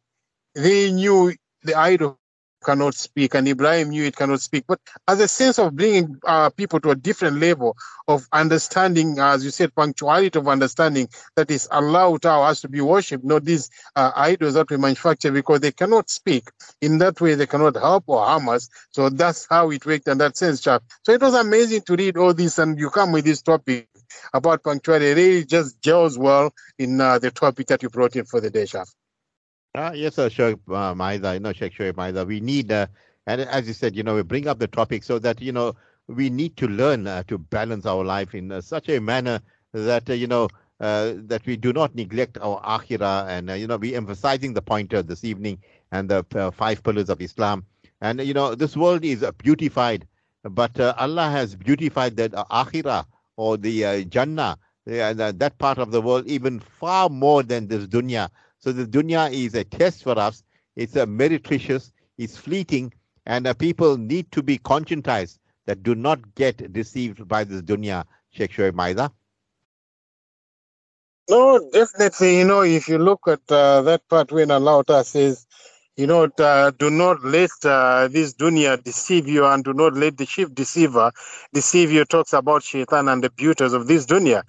they 0.55 0.91
knew 0.91 1.33
the 1.63 1.75
idol 1.75 2.20
cannot 2.63 2.95
speak, 2.95 3.35
and 3.35 3.49
Ibrahim 3.49 3.91
knew 3.91 4.05
it 4.05 4.17
cannot 4.17 4.41
speak. 4.41 4.65
But 4.67 4.81
as 5.09 5.21
a 5.21 5.29
sense 5.29 5.59
of 5.59 5.75
bringing 5.77 6.17
uh, 6.27 6.51
people 6.51 6.81
to 6.81 6.91
a 6.91 6.95
different 6.95 7.39
level 7.39 7.77
of 8.09 8.27
understanding, 8.33 9.19
as 9.19 9.45
you 9.45 9.51
said, 9.51 9.75
punctuality 9.75 10.39
of 10.39 10.49
understanding 10.49 11.09
that 11.37 11.51
is 11.51 11.69
allowed 11.71 12.25
us 12.27 12.61
to 12.63 12.69
be 12.69 12.81
worshipped, 12.81 13.25
not 13.25 13.45
these 13.45 13.71
uh, 13.97 14.13
idols 14.17 14.55
that 14.55 14.71
we 14.71 14.77
manufacture 14.77 15.33
because 15.33 15.61
they 15.61 15.73
cannot 15.73 16.11
speak. 16.11 16.49
In 16.81 16.99
that 16.99 17.21
way, 17.21 17.35
they 17.35 17.47
cannot 17.47 17.77
help 17.77 18.05
or 18.07 18.25
harm 18.25 18.49
us. 18.49 18.69
So 18.91 19.09
that's 19.09 19.47
how 19.49 19.71
it 19.71 19.85
worked 19.87 20.09
in 20.09 20.19
that 20.19 20.37
sense, 20.37 20.61
chap. 20.61 20.83
So 21.05 21.13
it 21.13 21.21
was 21.21 21.35
amazing 21.35 21.83
to 21.83 21.97
read 21.97 22.17
all 22.17 22.35
this, 22.35 22.59
and 22.59 22.79
you 22.79 22.91
come 22.91 23.13
with 23.13 23.25
this 23.25 23.43
topic 23.43 23.89
about 24.35 24.63
punctuality. 24.65 25.11
It 25.11 25.17
really 25.17 25.45
just 25.45 25.81
gels 25.81 26.19
well 26.19 26.53
in 26.79 27.01
uh, 27.01 27.19
the 27.19 27.31
topic 27.31 27.69
that 27.69 27.83
you 27.83 27.89
brought 27.89 28.17
in 28.17 28.25
for 28.25 28.41
the 28.41 28.51
day, 28.51 28.67
chap. 28.67 28.87
Uh, 29.75 29.93
yes, 29.95 30.17
sir, 30.17 30.29
Shoaib 30.29 30.59
uh, 30.75 30.95
Maida, 30.97 31.35
you 31.35 31.41
know, 31.41 31.53
Sheikh 31.53 31.97
Maida. 31.97 32.25
We 32.25 32.41
need, 32.41 32.73
uh, 32.73 32.89
and 33.27 33.41
as 33.43 33.69
you 33.69 33.73
said, 33.73 33.95
you 33.95 34.03
know, 34.03 34.17
we 34.17 34.23
bring 34.25 34.49
up 34.49 34.59
the 34.59 34.67
topic 34.67 35.05
so 35.05 35.21
that, 35.21 35.41
you 35.41 35.53
know, 35.53 35.77
we 36.09 36.29
need 36.29 36.57
to 36.57 36.67
learn 36.67 37.07
uh, 37.07 37.23
to 37.29 37.39
balance 37.39 37.87
our 37.87 38.03
life 38.05 38.35
in 38.35 38.51
uh, 38.51 38.61
such 38.61 38.89
a 38.89 38.99
manner 38.99 39.41
that, 39.73 40.11
uh, 40.11 40.15
you 40.15 40.27
know, 40.27 40.49
uh, 40.81 41.13
that 41.19 41.47
we 41.47 41.57
do 41.57 41.73
not 41.73 41.95
neglect 41.95 42.37
our 42.43 42.61
akhirah. 42.63 43.29
And, 43.29 43.51
uh, 43.51 43.55
you 43.55 43.69
know, 43.69 43.77
we 43.77 43.95
emphasizing 43.95 44.55
the 44.55 44.63
pointer 44.63 45.03
this 45.03 45.23
evening 45.23 45.59
and 45.93 46.09
the 46.09 46.53
five 46.57 46.83
pillars 46.83 47.09
of 47.09 47.21
Islam. 47.21 47.65
And, 48.01 48.21
you 48.23 48.35
know, 48.35 48.57
this 48.57 48.77
world 48.77 49.05
is 49.05 49.25
beautified, 49.39 50.09
but 50.43 50.81
Allah 50.81 51.31
has 51.31 51.55
beautified 51.55 52.17
that 52.17 52.33
akhirah 52.33 53.05
or 53.37 53.57
the 53.57 54.05
Jannah, 54.07 54.59
that 54.87 55.55
part 55.59 55.79
of 55.79 55.93
the 55.93 56.03
world, 56.03 56.27
even 56.27 56.59
far 56.59 57.09
more 57.09 57.45
than 57.45 57.69
this 57.69 57.87
dunya. 57.87 58.31
So 58.61 58.73
the 58.73 58.87
dunya 58.87 59.33
is 59.33 59.55
a 59.55 59.65
test 59.65 60.05
for 60.05 60.19
us. 60.19 60.45
It's 60.77 60.97
a 60.97 61.07
meretricious, 61.07 61.93
it's 62.19 62.37
fleeting, 62.37 62.93
and 63.27 63.47
uh, 63.47 63.55
people 63.55 63.97
need 63.97 64.31
to 64.33 64.43
be 64.43 64.59
conscientized 64.59 65.39
that 65.67 65.83
do 65.83 65.95
not 65.95 66.35
get 66.35 66.73
deceived 66.73 67.27
by 67.27 67.45
this 67.45 67.63
dunya. 67.63 68.05
Sheikh 68.31 68.53
Shoaib 68.53 68.75
Maida. 68.75 69.11
No, 71.29 71.71
definitely. 71.73 72.39
You 72.39 72.45
know, 72.45 72.63
if 72.63 72.89
you 72.89 72.99
look 72.99 73.29
at 73.29 73.41
uh, 73.51 73.83
that 73.83 74.09
part 74.09 74.33
when 74.33 74.51
Allah 74.51 74.85
says, 75.05 75.47
you 75.97 76.07
know, 76.07 76.29
uh, 76.39 76.71
do 76.79 76.91
not 76.91 77.23
let 77.23 77.51
uh, 77.65 78.09
this 78.09 78.35
dunya 78.35 78.83
deceive 78.83 79.29
you 79.29 79.45
and 79.47 79.63
do 79.63 79.73
not 79.73 79.95
let 79.95 80.17
the 80.17 80.27
chief 80.27 80.53
deceiver 80.55 81.13
deceive 81.53 81.93
you. 81.93 82.05
Talks 82.05 82.33
about 82.33 82.63
shaitan 82.63 83.09
and 83.09 83.23
the 83.23 83.31
beauties 83.31 83.73
of 83.73 83.87
this 83.87 84.07
dunya. 84.07 84.43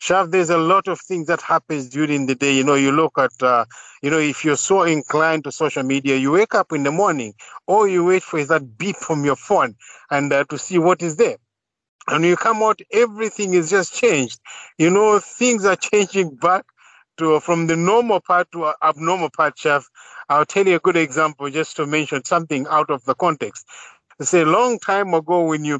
Shaf, 0.00 0.30
there's 0.30 0.50
a 0.50 0.58
lot 0.58 0.88
of 0.88 1.00
things 1.00 1.26
that 1.28 1.40
happens 1.40 1.88
during 1.88 2.26
the 2.26 2.34
day. 2.34 2.54
You 2.54 2.64
know, 2.64 2.74
you 2.74 2.92
look 2.92 3.18
at, 3.18 3.30
uh, 3.42 3.64
you 4.02 4.10
know, 4.10 4.18
if 4.18 4.44
you're 4.44 4.56
so 4.56 4.82
inclined 4.82 5.44
to 5.44 5.52
social 5.52 5.82
media, 5.82 6.16
you 6.16 6.32
wake 6.32 6.54
up 6.54 6.72
in 6.72 6.82
the 6.82 6.92
morning, 6.92 7.34
all 7.66 7.86
you 7.86 8.04
wait 8.04 8.22
for 8.22 8.38
is 8.38 8.48
that 8.48 8.78
beep 8.78 8.96
from 8.96 9.24
your 9.24 9.36
phone 9.36 9.74
and 10.10 10.32
uh, 10.32 10.44
to 10.50 10.58
see 10.58 10.78
what 10.78 11.02
is 11.02 11.16
there. 11.16 11.36
And 12.08 12.24
you 12.24 12.36
come 12.36 12.62
out, 12.62 12.80
everything 12.92 13.54
is 13.54 13.70
just 13.70 13.94
changed. 13.94 14.40
You 14.78 14.90
know, 14.90 15.18
things 15.18 15.64
are 15.64 15.76
changing 15.76 16.36
back 16.36 16.64
to 17.18 17.40
from 17.40 17.66
the 17.66 17.76
normal 17.76 18.20
part 18.20 18.52
to 18.52 18.72
abnormal 18.82 19.30
part, 19.30 19.56
Shaf. 19.56 19.84
I'll 20.28 20.44
tell 20.44 20.66
you 20.66 20.76
a 20.76 20.80
good 20.80 20.96
example 20.96 21.50
just 21.50 21.76
to 21.76 21.86
mention 21.86 22.24
something 22.24 22.66
out 22.68 22.90
of 22.90 23.04
the 23.04 23.14
context. 23.14 23.66
It's 24.20 24.34
a 24.34 24.44
long 24.44 24.78
time 24.78 25.14
ago 25.14 25.44
when 25.44 25.64
you 25.64 25.76
uh, 25.76 25.78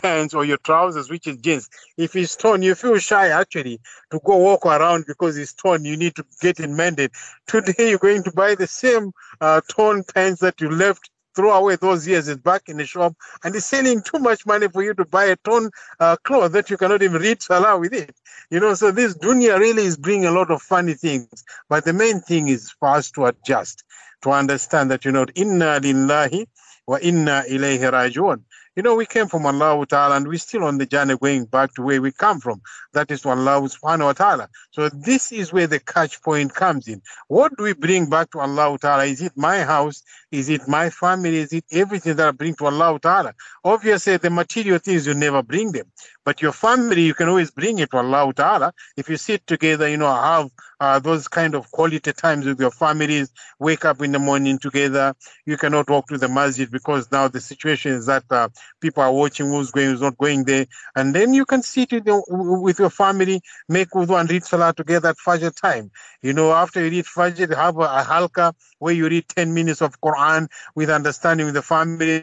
pants 0.00 0.34
or 0.34 0.44
your 0.44 0.58
trousers, 0.58 1.10
which 1.10 1.26
is 1.26 1.36
jeans. 1.38 1.68
If 1.96 2.14
it's 2.16 2.36
torn, 2.36 2.62
you 2.62 2.74
feel 2.74 2.98
shy 2.98 3.28
actually 3.28 3.80
to 4.10 4.20
go 4.24 4.36
walk 4.36 4.66
around 4.66 5.04
because 5.06 5.36
it's 5.38 5.54
torn. 5.54 5.84
You 5.84 5.96
need 5.96 6.14
to 6.16 6.24
get 6.40 6.60
it 6.60 6.70
mended. 6.70 7.12
Today, 7.46 7.90
you're 7.90 7.98
going 7.98 8.22
to 8.24 8.32
buy 8.32 8.54
the 8.54 8.66
same 8.66 9.12
uh, 9.40 9.60
torn 9.68 10.04
pants 10.14 10.40
that 10.40 10.60
you 10.60 10.70
left. 10.70 11.10
Throw 11.34 11.50
away 11.50 11.76
those 11.76 12.06
years. 12.06 12.28
It's 12.28 12.42
back 12.42 12.68
in 12.68 12.76
the 12.76 12.84
shop, 12.84 13.14
and 13.42 13.56
it's 13.56 13.64
selling 13.64 14.02
too 14.02 14.18
much 14.18 14.44
money 14.44 14.68
for 14.68 14.82
you 14.82 14.92
to 14.92 15.06
buy 15.06 15.24
a 15.24 15.36
torn 15.36 15.70
uh, 15.98 16.16
cloth 16.24 16.52
that 16.52 16.68
you 16.68 16.76
cannot 16.76 17.02
even 17.02 17.22
read 17.22 17.40
Salah 17.40 17.78
with 17.78 17.94
it. 17.94 18.14
You 18.50 18.60
know, 18.60 18.74
so 18.74 18.90
this 18.90 19.16
dunya 19.16 19.58
really 19.58 19.84
is 19.84 19.96
bringing 19.96 20.26
a 20.26 20.30
lot 20.30 20.50
of 20.50 20.60
funny 20.60 20.92
things. 20.92 21.42
But 21.70 21.86
the 21.86 21.94
main 21.94 22.20
thing 22.20 22.48
is 22.48 22.70
for 22.78 22.88
us 22.88 23.10
to 23.12 23.24
adjust, 23.24 23.82
to 24.24 24.30
understand 24.30 24.90
that 24.90 25.06
you 25.06 25.12
know, 25.12 25.24
inna 25.34 25.80
lillahi 25.80 26.46
wa 26.86 26.98
inna 27.00 27.44
ilayhi 27.48 27.90
rajiun 27.90 28.42
You 28.74 28.82
know, 28.82 28.94
we 28.94 29.04
came 29.04 29.28
from 29.28 29.44
Allah 29.44 29.84
Ta'ala 29.86 30.16
and 30.16 30.26
we're 30.26 30.38
still 30.38 30.64
on 30.64 30.78
the 30.78 30.86
journey 30.86 31.14
going 31.18 31.44
back 31.44 31.74
to 31.74 31.82
where 31.82 32.00
we 32.00 32.10
come 32.10 32.40
from. 32.40 32.62
That 32.94 33.10
is 33.10 33.20
to 33.22 33.28
Allah 33.28 33.60
subhanahu 33.68 34.04
wa 34.06 34.12
ta'ala. 34.14 34.48
So 34.70 34.88
this 34.88 35.30
is 35.30 35.52
where 35.52 35.66
the 35.66 35.78
catch 35.78 36.22
point 36.22 36.54
comes 36.54 36.88
in. 36.88 37.02
What 37.28 37.54
do 37.58 37.64
we 37.64 37.74
bring 37.74 38.08
back 38.08 38.30
to 38.30 38.40
Allah 38.40 38.78
Ta'ala? 38.80 39.04
Is 39.04 39.20
it 39.20 39.32
my 39.36 39.60
house? 39.60 40.02
Is 40.30 40.48
it 40.48 40.66
my 40.66 40.88
family? 40.88 41.36
Is 41.36 41.52
it 41.52 41.66
everything 41.70 42.16
that 42.16 42.28
I 42.28 42.30
bring 42.30 42.54
to 42.56 42.64
Allah 42.64 42.98
Ta'ala? 42.98 43.34
Obviously, 43.62 44.16
the 44.16 44.30
material 44.30 44.78
things 44.78 45.06
you 45.06 45.12
never 45.12 45.42
bring 45.42 45.72
them. 45.72 45.92
But 46.24 46.40
your 46.40 46.52
family, 46.52 47.02
you 47.02 47.14
can 47.14 47.28
always 47.28 47.50
bring 47.50 47.78
it 47.78 47.90
to 47.90 47.98
Allah 47.98 48.32
Ta'ala. 48.32 48.72
If 48.96 49.10
you 49.10 49.18
sit 49.18 49.46
together, 49.46 49.86
you 49.86 49.98
know, 49.98 50.14
have 50.14 50.48
uh, 50.80 50.98
those 50.98 51.28
kind 51.28 51.54
of 51.54 51.70
quality 51.70 52.12
times 52.12 52.46
with 52.46 52.58
your 52.58 52.70
families, 52.70 53.30
wake 53.58 53.84
up 53.84 54.02
in 54.02 54.12
the 54.12 54.18
morning 54.18 54.58
together. 54.58 55.14
You 55.46 55.56
cannot 55.56 55.88
walk 55.88 56.08
to 56.08 56.18
the 56.18 56.28
masjid 56.28 56.70
because 56.70 57.10
now 57.12 57.28
the 57.28 57.40
situation 57.40 57.92
is 57.92 58.06
that 58.06 58.24
uh, 58.30 58.48
people 58.80 59.02
are 59.02 59.12
watching 59.12 59.48
who's 59.48 59.70
going, 59.70 59.90
who's 59.90 60.00
not 60.00 60.18
going 60.18 60.44
there. 60.44 60.66
And 60.96 61.14
then 61.14 61.34
you 61.34 61.44
can 61.44 61.62
sit 61.62 61.92
with, 61.92 62.04
the, 62.04 62.22
with 62.28 62.78
your 62.78 62.90
family, 62.90 63.40
make 63.68 63.90
wudu 63.90 64.18
and 64.18 64.30
read 64.30 64.44
salah 64.44 64.72
together 64.74 65.10
at 65.10 65.16
Fajr 65.16 65.54
time. 65.60 65.90
You 66.22 66.32
know, 66.32 66.52
after 66.52 66.84
you 66.84 66.90
read 66.90 67.04
Fajr, 67.04 67.54
have 67.56 67.76
a, 67.78 67.80
a 67.80 68.04
halka 68.04 68.54
where 68.78 68.94
you 68.94 69.08
read 69.08 69.28
10 69.28 69.54
minutes 69.54 69.82
of 69.82 70.00
Quran 70.00 70.48
with 70.74 70.90
understanding 70.90 71.46
with 71.46 71.54
the 71.54 71.62
family 71.62 72.22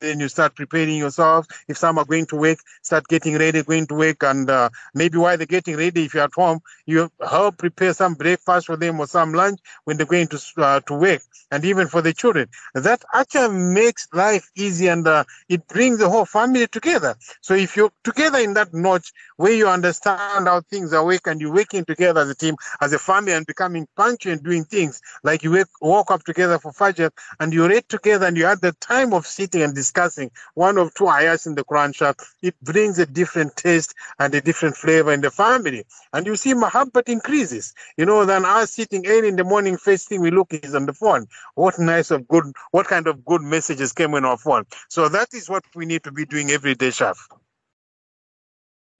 then 0.00 0.20
you 0.20 0.28
start 0.28 0.54
preparing 0.54 0.96
yourself. 0.96 1.46
If 1.68 1.78
some 1.78 1.98
are 1.98 2.04
going 2.04 2.26
to 2.26 2.36
work, 2.36 2.58
start 2.82 3.06
getting 3.08 3.36
ready, 3.38 3.62
going 3.62 3.86
to 3.88 3.94
work, 3.94 4.22
and 4.22 4.48
uh, 4.48 4.70
maybe 4.94 5.18
while 5.18 5.36
they're 5.36 5.46
getting 5.46 5.76
ready, 5.76 6.04
if 6.04 6.14
you're 6.14 6.24
at 6.24 6.34
home, 6.34 6.60
you 6.86 7.10
help 7.26 7.58
prepare 7.58 7.92
some 7.94 8.14
breakfast 8.14 8.66
for 8.66 8.76
them 8.76 9.00
or 9.00 9.06
some 9.06 9.32
lunch 9.32 9.60
when 9.84 9.96
they're 9.96 10.06
going 10.06 10.28
to 10.28 10.40
uh, 10.58 10.80
to 10.80 10.94
work, 10.94 11.22
and 11.50 11.64
even 11.64 11.88
for 11.88 12.02
the 12.02 12.12
children. 12.12 12.48
That 12.74 13.04
actually 13.14 13.56
makes 13.56 14.08
life 14.12 14.50
easy 14.56 14.88
and 14.88 15.06
uh, 15.06 15.24
it 15.48 15.66
brings 15.68 15.98
the 15.98 16.08
whole 16.08 16.24
family 16.24 16.66
together. 16.66 17.16
So 17.40 17.54
if 17.54 17.76
you're 17.76 17.92
together 18.04 18.38
in 18.38 18.54
that 18.54 18.72
notch 18.72 19.12
where 19.36 19.52
you 19.52 19.68
understand 19.68 20.46
how 20.48 20.62
things 20.62 20.92
are 20.92 21.04
working 21.04 21.32
and 21.32 21.40
you're 21.40 21.52
working 21.52 21.84
together 21.84 22.20
as 22.20 22.30
a 22.30 22.34
team, 22.34 22.56
as 22.80 22.92
a 22.92 22.98
family, 22.98 23.32
and 23.32 23.46
becoming 23.46 23.86
punctual 23.96 24.32
and 24.32 24.42
doing 24.42 24.64
things 24.64 25.00
like 25.22 25.42
you 25.42 25.52
wake, 25.52 25.66
walk 25.80 26.10
up 26.10 26.24
together 26.24 26.58
for 26.58 26.72
Fajr 26.72 27.10
and 27.40 27.52
you 27.52 27.66
read 27.66 27.88
together 27.88 28.26
and 28.26 28.36
you 28.36 28.46
had 28.46 28.60
the 28.60 28.72
time 28.72 29.12
of 29.12 29.26
sitting 29.26 29.62
and 29.66 29.74
discussing 29.74 30.30
one 30.54 30.78
of 30.78 30.94
two 30.94 31.08
ayahs 31.08 31.44
in 31.46 31.56
the 31.56 31.64
Quran 31.64 31.92
Shaf, 31.92 32.14
it 32.40 32.54
brings 32.62 32.98
a 33.00 33.06
different 33.06 33.56
taste 33.56 33.94
and 34.20 34.32
a 34.32 34.40
different 34.40 34.76
flavor 34.76 35.12
in 35.12 35.20
the 35.20 35.30
family. 35.30 35.84
And 36.12 36.24
you 36.24 36.36
see, 36.36 36.54
mahabbat 36.54 37.08
increases. 37.08 37.74
You 37.96 38.06
know, 38.06 38.24
than 38.24 38.44
us 38.44 38.70
sitting 38.70 39.06
early 39.06 39.28
in 39.28 39.36
the 39.36 39.44
morning, 39.44 39.76
first 39.76 40.08
thing 40.08 40.20
we 40.20 40.30
look 40.30 40.54
is 40.54 40.74
on 40.74 40.86
the 40.86 40.92
phone. 40.92 41.26
What 41.56 41.78
nice 41.80 42.12
of 42.12 42.28
good, 42.28 42.44
what 42.70 42.86
kind 42.86 43.08
of 43.08 43.24
good 43.24 43.42
messages 43.42 43.92
came 43.92 44.14
in 44.14 44.24
our 44.24 44.38
phone. 44.38 44.64
So 44.88 45.08
that 45.08 45.34
is 45.34 45.50
what 45.50 45.64
we 45.74 45.84
need 45.84 46.04
to 46.04 46.12
be 46.12 46.24
doing 46.24 46.52
every 46.52 46.76
day, 46.76 46.88
Shaf. 46.88 47.16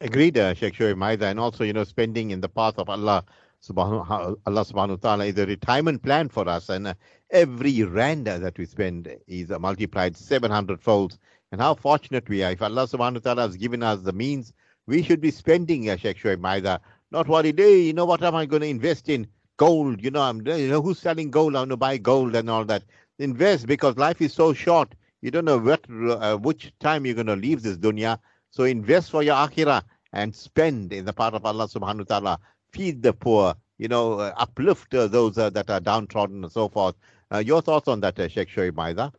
Agreed, 0.01 0.37
uh, 0.37 0.53
Sheikh 0.53 0.75
Shoaib 0.75 0.97
Maida, 0.97 1.27
and 1.27 1.41
also, 1.41 1.65
you 1.65 1.73
know, 1.73 1.85
spending 1.85 2.33
in 2.33 2.41
the 2.41 2.49
path 2.49 2.75
of 2.77 2.91
Allah 2.91 3.25
subhanahu, 3.63 4.37
Allah 4.47 4.65
subhanahu 4.65 4.91
wa 4.91 4.97
ta'ala 4.97 5.25
is 5.27 5.39
a 5.39 5.47
retirement 5.47 6.03
plan 6.03 6.29
for 6.29 6.49
us. 6.49 6.69
And 6.69 6.89
uh, 6.89 6.95
every 7.31 7.83
rand 7.83 8.27
that 8.27 8.59
we 8.59 8.67
spend 8.67 9.15
is 9.27 9.51
uh, 9.51 9.59
multiplied 9.59 10.17
700 10.17 10.81
folds. 10.81 11.19
And 11.53 11.61
how 11.61 11.75
fortunate 11.75 12.29
we 12.29 12.43
are. 12.43 12.53
If 12.53 12.63
Allah 12.63 12.87
subhanahu 12.87 13.15
wa 13.15 13.21
ta'ala 13.21 13.43
has 13.43 13.57
given 13.57 13.83
us 13.83 14.01
the 14.01 14.13
means, 14.13 14.53
we 14.87 15.03
should 15.03 15.21
be 15.21 15.31
spending, 15.31 15.91
uh, 15.91 15.97
Sheikh 15.97 16.19
Shoaib 16.19 16.41
Maida. 16.41 16.81
Not 17.11 17.29
worried, 17.29 17.59
hey, 17.59 17.83
you 17.83 17.93
know 17.93 18.05
what 18.05 18.23
am 18.23 18.35
I 18.35 18.47
going 18.47 18.63
to 18.63 18.69
invest 18.69 19.09
in? 19.09 19.27
Gold, 19.57 20.03
you 20.03 20.11
know, 20.11 20.23
I'm, 20.23 20.47
you 20.47 20.69
know, 20.69 20.83
who's 20.83 20.99
selling 20.99 21.31
gold? 21.31 21.55
I'm 21.55 21.61
going 21.61 21.69
to 21.71 21.77
buy 21.77 21.97
gold 21.97 22.35
and 22.37 22.51
all 22.51 22.65
that. 22.67 22.83
Invest 23.19 23.67
because 23.67 23.97
life 23.97 24.21
is 24.21 24.35
so 24.35 24.53
short. 24.53 24.95
You 25.23 25.31
don't 25.31 25.47
know 25.47 25.59
what, 25.59 25.81
uh, 25.89 26.37
which 26.37 26.73
time 26.79 27.07
you're 27.07 27.15
going 27.15 27.27
to 27.29 27.37
leave 27.37 27.63
this 27.63 27.79
dunya. 27.79 28.19
So 28.51 28.65
invest 28.65 29.11
for 29.11 29.23
your 29.23 29.37
akhirah 29.37 29.83
and 30.13 30.35
spend 30.35 30.93
in 30.93 31.05
the 31.05 31.13
path 31.13 31.35
of 31.35 31.45
Allah 31.45 31.69
subhanahu 31.69 31.99
wa 31.99 32.05
ta'ala 32.05 32.39
feed 32.77 33.03
the 33.03 33.13
poor, 33.13 33.55
you 33.79 33.89
know, 33.89 34.21
uh, 34.21 34.33
uplift 34.37 34.95
uh, 34.95 35.07
those 35.07 35.39
uh, 35.39 35.51
that 35.51 35.71
are 35.71 35.81
downtrodden 35.81 36.45
and 36.45 36.53
so 36.53 36.69
forth. 36.69 36.95
Your 37.43 37.61
thoughts 37.61 37.89
on 37.89 38.01
that, 38.01 38.19
uh, 38.21 38.29
Sheikh 38.29 38.49
Shoaib 38.49 38.75
Maida? 38.75 39.13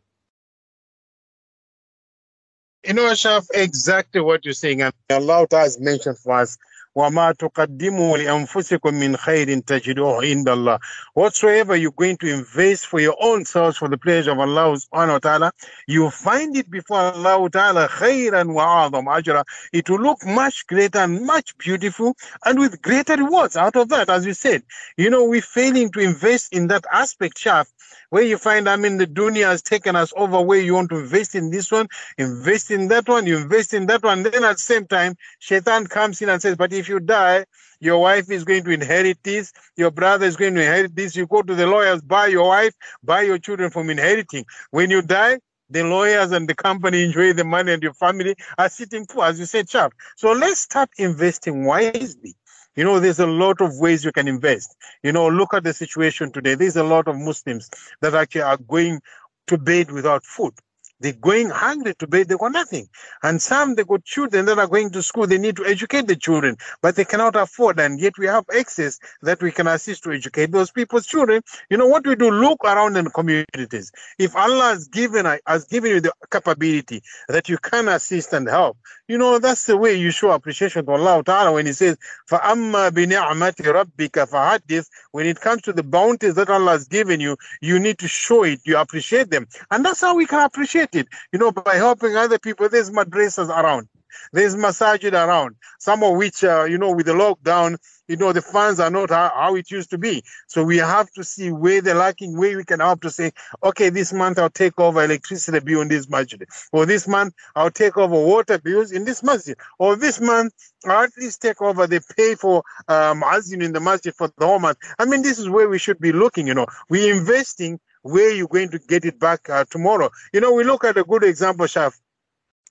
You 2.86 2.94
know, 2.94 3.06
Ashraf, 3.10 3.46
exactly 3.52 4.20
what 4.20 4.44
you're 4.44 4.54
saying. 4.54 4.80
And 4.82 4.94
Allah 5.10 5.46
has 5.50 5.78
mentioned 5.78 6.18
for 6.18 6.32
us 6.34 6.56
وَمَا 6.97 7.31
تُقَدِّمُوا 7.31 8.17
لِأَنفُسِكُم 8.17 8.93
مِّنْ 8.93 9.17
خَيْرٍ 9.17 9.59
تَجِدُوهُ 9.65 10.21
عِندَ 10.21 10.49
اللَّهِ 10.49 10.79
Whatsoever 11.13 11.75
you're 11.75 11.91
going 11.91 12.17
to 12.17 12.27
invest 12.31 12.85
for 12.85 12.99
your 12.99 13.15
own 13.19 13.45
selves 13.45 13.77
for 13.77 13.89
the 13.89 13.97
pleasure 13.97 14.31
of 14.31 14.39
Allah 14.39 14.77
subhanahu 14.77 15.13
wa 15.13 15.17
ta'ala, 15.19 15.51
you 15.87 16.09
find 16.11 16.55
it 16.55 16.69
before 16.69 16.99
Allah 16.99 17.49
ta'ala 17.49 17.87
خَيْرًا 17.87 18.43
وَعَظَمْ 18.43 19.05
أَجْرًا 19.05 19.43
It 19.73 19.89
will 19.89 20.01
look 20.01 20.25
much 20.25 20.67
greater 20.67 20.99
and 20.99 21.25
much 21.25 21.57
beautiful 21.57 22.15
and 22.45 22.59
with 22.59 22.81
greater 22.81 23.15
rewards 23.15 23.57
out 23.57 23.75
of 23.75 23.89
that, 23.89 24.09
as 24.09 24.25
we 24.25 24.33
said. 24.33 24.63
You 24.97 25.09
know, 25.09 25.25
we're 25.25 25.41
failing 25.41 25.91
to 25.93 25.99
invest 25.99 26.53
in 26.53 26.67
that 26.67 26.85
aspect, 26.91 27.37
Shaf, 27.37 27.65
where 28.10 28.22
you 28.22 28.38
find, 28.38 28.68
I 28.68 28.76
mean, 28.76 28.98
the 28.98 29.06
dunya 29.06 29.44
has 29.44 29.62
taken 29.62 29.96
us 29.96 30.12
over 30.16 30.40
where 30.40 30.60
you 30.60 30.74
want 30.74 30.90
to 30.90 30.98
invest 30.98 31.34
in 31.34 31.50
this 31.50 31.70
one, 31.70 31.88
invest 32.16 32.70
in 32.70 32.88
that 32.88 33.08
one, 33.08 33.26
you 33.26 33.36
invest 33.36 33.74
in 33.74 33.86
that 33.86 34.02
one. 34.02 34.22
Then 34.22 34.44
at 34.44 34.56
the 34.56 34.58
same 34.58 34.86
time, 34.86 35.16
shaitan 35.38 35.86
comes 35.86 36.22
in 36.22 36.28
and 36.28 36.40
says, 36.40 36.56
but 36.56 36.72
if 36.72 36.88
you 36.88 37.00
die, 37.00 37.44
your 37.80 38.00
wife 38.00 38.30
is 38.30 38.44
going 38.44 38.64
to 38.64 38.70
inherit 38.70 39.18
this, 39.22 39.52
your 39.76 39.90
brother 39.90 40.26
is 40.26 40.36
going 40.36 40.54
to 40.54 40.60
inherit 40.60 40.96
this. 40.96 41.14
You 41.14 41.26
go 41.26 41.42
to 41.42 41.54
the 41.54 41.66
lawyers, 41.66 42.02
buy 42.02 42.26
your 42.26 42.48
wife, 42.48 42.74
buy 43.02 43.22
your 43.22 43.38
children 43.38 43.70
from 43.70 43.90
inheriting. 43.90 44.44
When 44.70 44.90
you 44.90 45.02
die, 45.02 45.38
the 45.70 45.84
lawyers 45.84 46.32
and 46.32 46.48
the 46.48 46.54
company 46.54 47.04
enjoy 47.04 47.34
the 47.34 47.44
money 47.44 47.72
and 47.72 47.82
your 47.82 47.92
family 47.94 48.34
are 48.56 48.68
sitting 48.68 49.06
poor, 49.06 49.26
as 49.26 49.38
you 49.38 49.44
said, 49.44 49.68
sharp. 49.68 49.92
So 50.16 50.32
let's 50.32 50.60
start 50.60 50.88
investing 50.96 51.64
wisely. 51.66 52.34
You 52.78 52.84
know, 52.84 53.00
there's 53.00 53.18
a 53.18 53.26
lot 53.26 53.60
of 53.60 53.76
ways 53.80 54.04
you 54.04 54.12
can 54.12 54.28
invest. 54.28 54.76
You 55.02 55.10
know, 55.10 55.26
look 55.26 55.52
at 55.52 55.64
the 55.64 55.74
situation 55.74 56.30
today. 56.30 56.54
There's 56.54 56.76
a 56.76 56.84
lot 56.84 57.08
of 57.08 57.16
Muslims 57.16 57.68
that 58.02 58.14
actually 58.14 58.42
are 58.42 58.56
going 58.56 59.00
to 59.48 59.58
bed 59.58 59.90
without 59.90 60.24
food. 60.24 60.54
They're 61.03 61.11
going 61.11 61.49
hungry 61.49 61.93
to 61.99 62.07
bed, 62.07 62.29
they 62.29 62.37
got 62.37 62.53
nothing. 62.53 62.87
And 63.23 63.41
some 63.41 63.75
they 63.75 63.83
got 63.83 64.05
children 64.05 64.45
that 64.45 64.57
are 64.57 64.67
going 64.67 64.89
to 64.91 65.01
school, 65.01 65.27
they 65.27 65.37
need 65.37 65.57
to 65.57 65.65
educate 65.65 66.07
the 66.07 66.15
children, 66.15 66.55
but 66.81 66.95
they 66.95 67.03
cannot 67.03 67.35
afford, 67.35 67.77
and 67.77 67.99
yet 67.99 68.13
we 68.17 68.25
have 68.27 68.45
access 68.57 68.99
that 69.21 69.41
we 69.41 69.51
can 69.51 69.67
assist 69.67 70.03
to 70.03 70.13
educate 70.13 70.53
those 70.53 70.71
people's 70.71 71.05
children. 71.05 71.41
You 71.69 71.75
know 71.75 71.87
what 71.87 72.07
we 72.07 72.15
do? 72.15 72.31
Look 72.31 72.63
around 72.63 72.95
in 72.95 73.03
the 73.03 73.11
communities. 73.11 73.91
If 74.17 74.33
Allah 74.33 74.75
has 74.75 74.87
given 74.87 75.25
has 75.45 75.65
given 75.65 75.91
you 75.91 75.99
the 75.99 76.13
capability 76.31 77.01
that 77.27 77.49
you 77.49 77.57
can 77.57 77.89
assist 77.89 78.31
and 78.31 78.47
help, 78.47 78.77
you 79.09 79.17
know, 79.17 79.39
that's 79.39 79.65
the 79.65 79.75
way 79.75 79.93
you 79.93 80.09
show 80.09 80.31
appreciation 80.31 80.85
to 80.85 80.91
Allah 80.93 81.21
Ta'ala 81.21 81.51
when 81.51 81.65
He 81.65 81.73
says, 81.73 81.97
فَأَمَّا 82.31 82.91
بِنِعْمَةِ 82.91 83.55
رَبِّكَ 83.55 84.29
فَحَدِّثْ 84.29 84.85
When 85.11 85.25
it 85.25 85.41
comes 85.41 85.63
to 85.63 85.73
the 85.73 85.83
bounties 85.83 86.35
that 86.35 86.49
Allah 86.49 86.71
has 86.71 86.87
given 86.87 87.19
you, 87.19 87.35
you 87.61 87.77
need 87.77 87.99
to 87.99 88.07
show 88.07 88.43
it, 88.43 88.61
you 88.63 88.77
appreciate 88.77 89.31
them. 89.31 89.47
And 89.69 89.83
that's 89.83 89.99
how 89.99 90.15
we 90.15 90.25
can 90.25 90.39
appreciate 90.39 90.86
it. 90.94 91.08
You 91.32 91.38
know, 91.38 91.52
by 91.52 91.74
helping 91.74 92.16
other 92.16 92.38
people, 92.38 92.68
there's 92.68 92.90
madrasas 92.90 93.48
around. 93.48 93.88
There's 94.32 94.56
masajid 94.56 95.12
around, 95.12 95.56
some 95.78 96.02
of 96.02 96.16
which, 96.16 96.44
uh, 96.44 96.64
you 96.64 96.78
know, 96.78 96.92
with 96.92 97.06
the 97.06 97.12
lockdown, 97.12 97.76
you 98.08 98.16
know, 98.16 98.32
the 98.32 98.42
funds 98.42 98.80
are 98.80 98.90
not 98.90 99.10
how, 99.10 99.30
how, 99.34 99.54
it 99.54 99.70
used 99.70 99.90
to 99.90 99.98
be. 99.98 100.22
So 100.46 100.64
we 100.64 100.78
have 100.78 101.10
to 101.12 101.22
see 101.22 101.52
where 101.52 101.82
they're 101.82 101.94
lacking, 101.94 102.36
where 102.36 102.56
we 102.56 102.64
can 102.64 102.80
help 102.80 103.02
to 103.02 103.10
say, 103.10 103.32
okay, 103.62 103.90
this 103.90 104.12
month 104.12 104.38
I'll 104.38 104.50
take 104.50 104.80
over 104.80 105.04
electricity 105.04 105.60
bill 105.60 105.82
in 105.82 105.88
this 105.88 106.08
masjid. 106.08 106.42
Or 106.72 106.86
this 106.86 107.06
month 107.06 107.34
I'll 107.54 107.70
take 107.70 107.96
over 107.96 108.14
water 108.14 108.58
bills 108.58 108.92
in 108.92 109.04
this 109.04 109.22
masjid. 109.22 109.56
Or 109.78 109.94
this 109.94 110.20
month 110.20 110.54
I'll 110.86 111.04
at 111.04 111.16
least 111.18 111.42
take 111.42 111.60
over 111.60 111.86
the 111.86 112.00
pay 112.16 112.34
for 112.34 112.62
um, 112.88 113.22
in 113.52 113.72
the 113.72 113.80
masjid 113.80 114.14
for 114.14 114.30
the 114.38 114.46
whole 114.46 114.58
month. 114.58 114.78
I 114.98 115.04
mean, 115.04 115.22
this 115.22 115.38
is 115.38 115.48
where 115.48 115.68
we 115.68 115.78
should 115.78 116.00
be 116.00 116.12
looking, 116.12 116.46
you 116.46 116.54
know. 116.54 116.66
We're 116.88 117.14
investing 117.14 117.78
where 118.02 118.32
you're 118.32 118.48
going 118.48 118.70
to 118.70 118.78
get 118.78 119.04
it 119.04 119.18
back 119.18 119.48
uh, 119.48 119.64
tomorrow. 119.70 120.10
You 120.32 120.40
know, 120.40 120.52
we 120.52 120.64
look 120.64 120.84
at 120.84 120.96
a 120.96 121.04
good 121.04 121.24
example, 121.24 121.66
Shaf. 121.66 121.94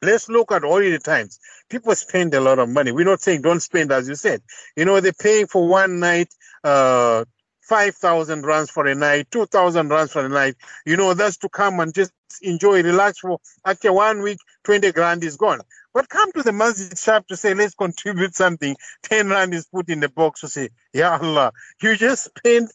Let's 0.02 0.30
look 0.30 0.52
at 0.52 0.64
all 0.64 0.80
the 0.80 1.00
times. 1.00 1.40
People 1.70 1.96
spend 1.96 2.34
a 2.34 2.42
lot 2.42 2.60
of 2.60 2.70
money. 2.70 2.92
We're 2.92 3.06
not 3.06 3.22
saying 3.22 3.42
don't 3.42 3.60
spend, 3.60 3.92
as 3.92 4.08
you 4.08 4.16
said. 4.16 4.42
You 4.76 4.86
know, 4.86 5.00
they're 5.00 5.12
paying 5.12 5.48
for 5.48 5.68
one 5.68 6.00
night, 6.00 6.34
uh, 6.64 7.26
5,000 7.68 8.46
rands 8.46 8.70
for 8.70 8.86
a 8.86 8.96
night, 8.96 9.28
2,000 9.32 9.90
rands 9.90 10.14
for 10.14 10.26
a 10.26 10.30
night. 10.30 10.56
You 10.86 10.98
know, 10.98 11.14
that's 11.14 11.38
to 11.38 11.50
come 11.50 11.80
and 11.80 11.94
just 11.94 12.12
enjoy, 12.42 12.84
relax 12.84 13.20
for 13.20 13.40
after 13.66 13.92
one 13.92 14.22
week, 14.22 14.38
20 14.64 14.92
grand 14.92 15.24
is 15.24 15.36
gone. 15.36 15.62
But 15.94 16.10
come 16.10 16.32
to 16.34 16.44
the 16.44 16.52
masjid 16.52 16.96
shop 16.98 17.28
to 17.28 17.36
say, 17.36 17.56
let's 17.56 17.74
contribute 17.74 18.36
something. 18.36 18.76
10 19.04 19.30
rand 19.30 19.54
is 19.56 19.66
put 19.66 19.90
in 19.90 20.00
the 20.00 20.10
box 20.10 20.42
to 20.42 20.48
say, 20.48 20.70
Ya 20.94 21.18
Allah, 21.20 21.52
you 21.82 21.96
just 21.96 22.26
spent 22.26 22.72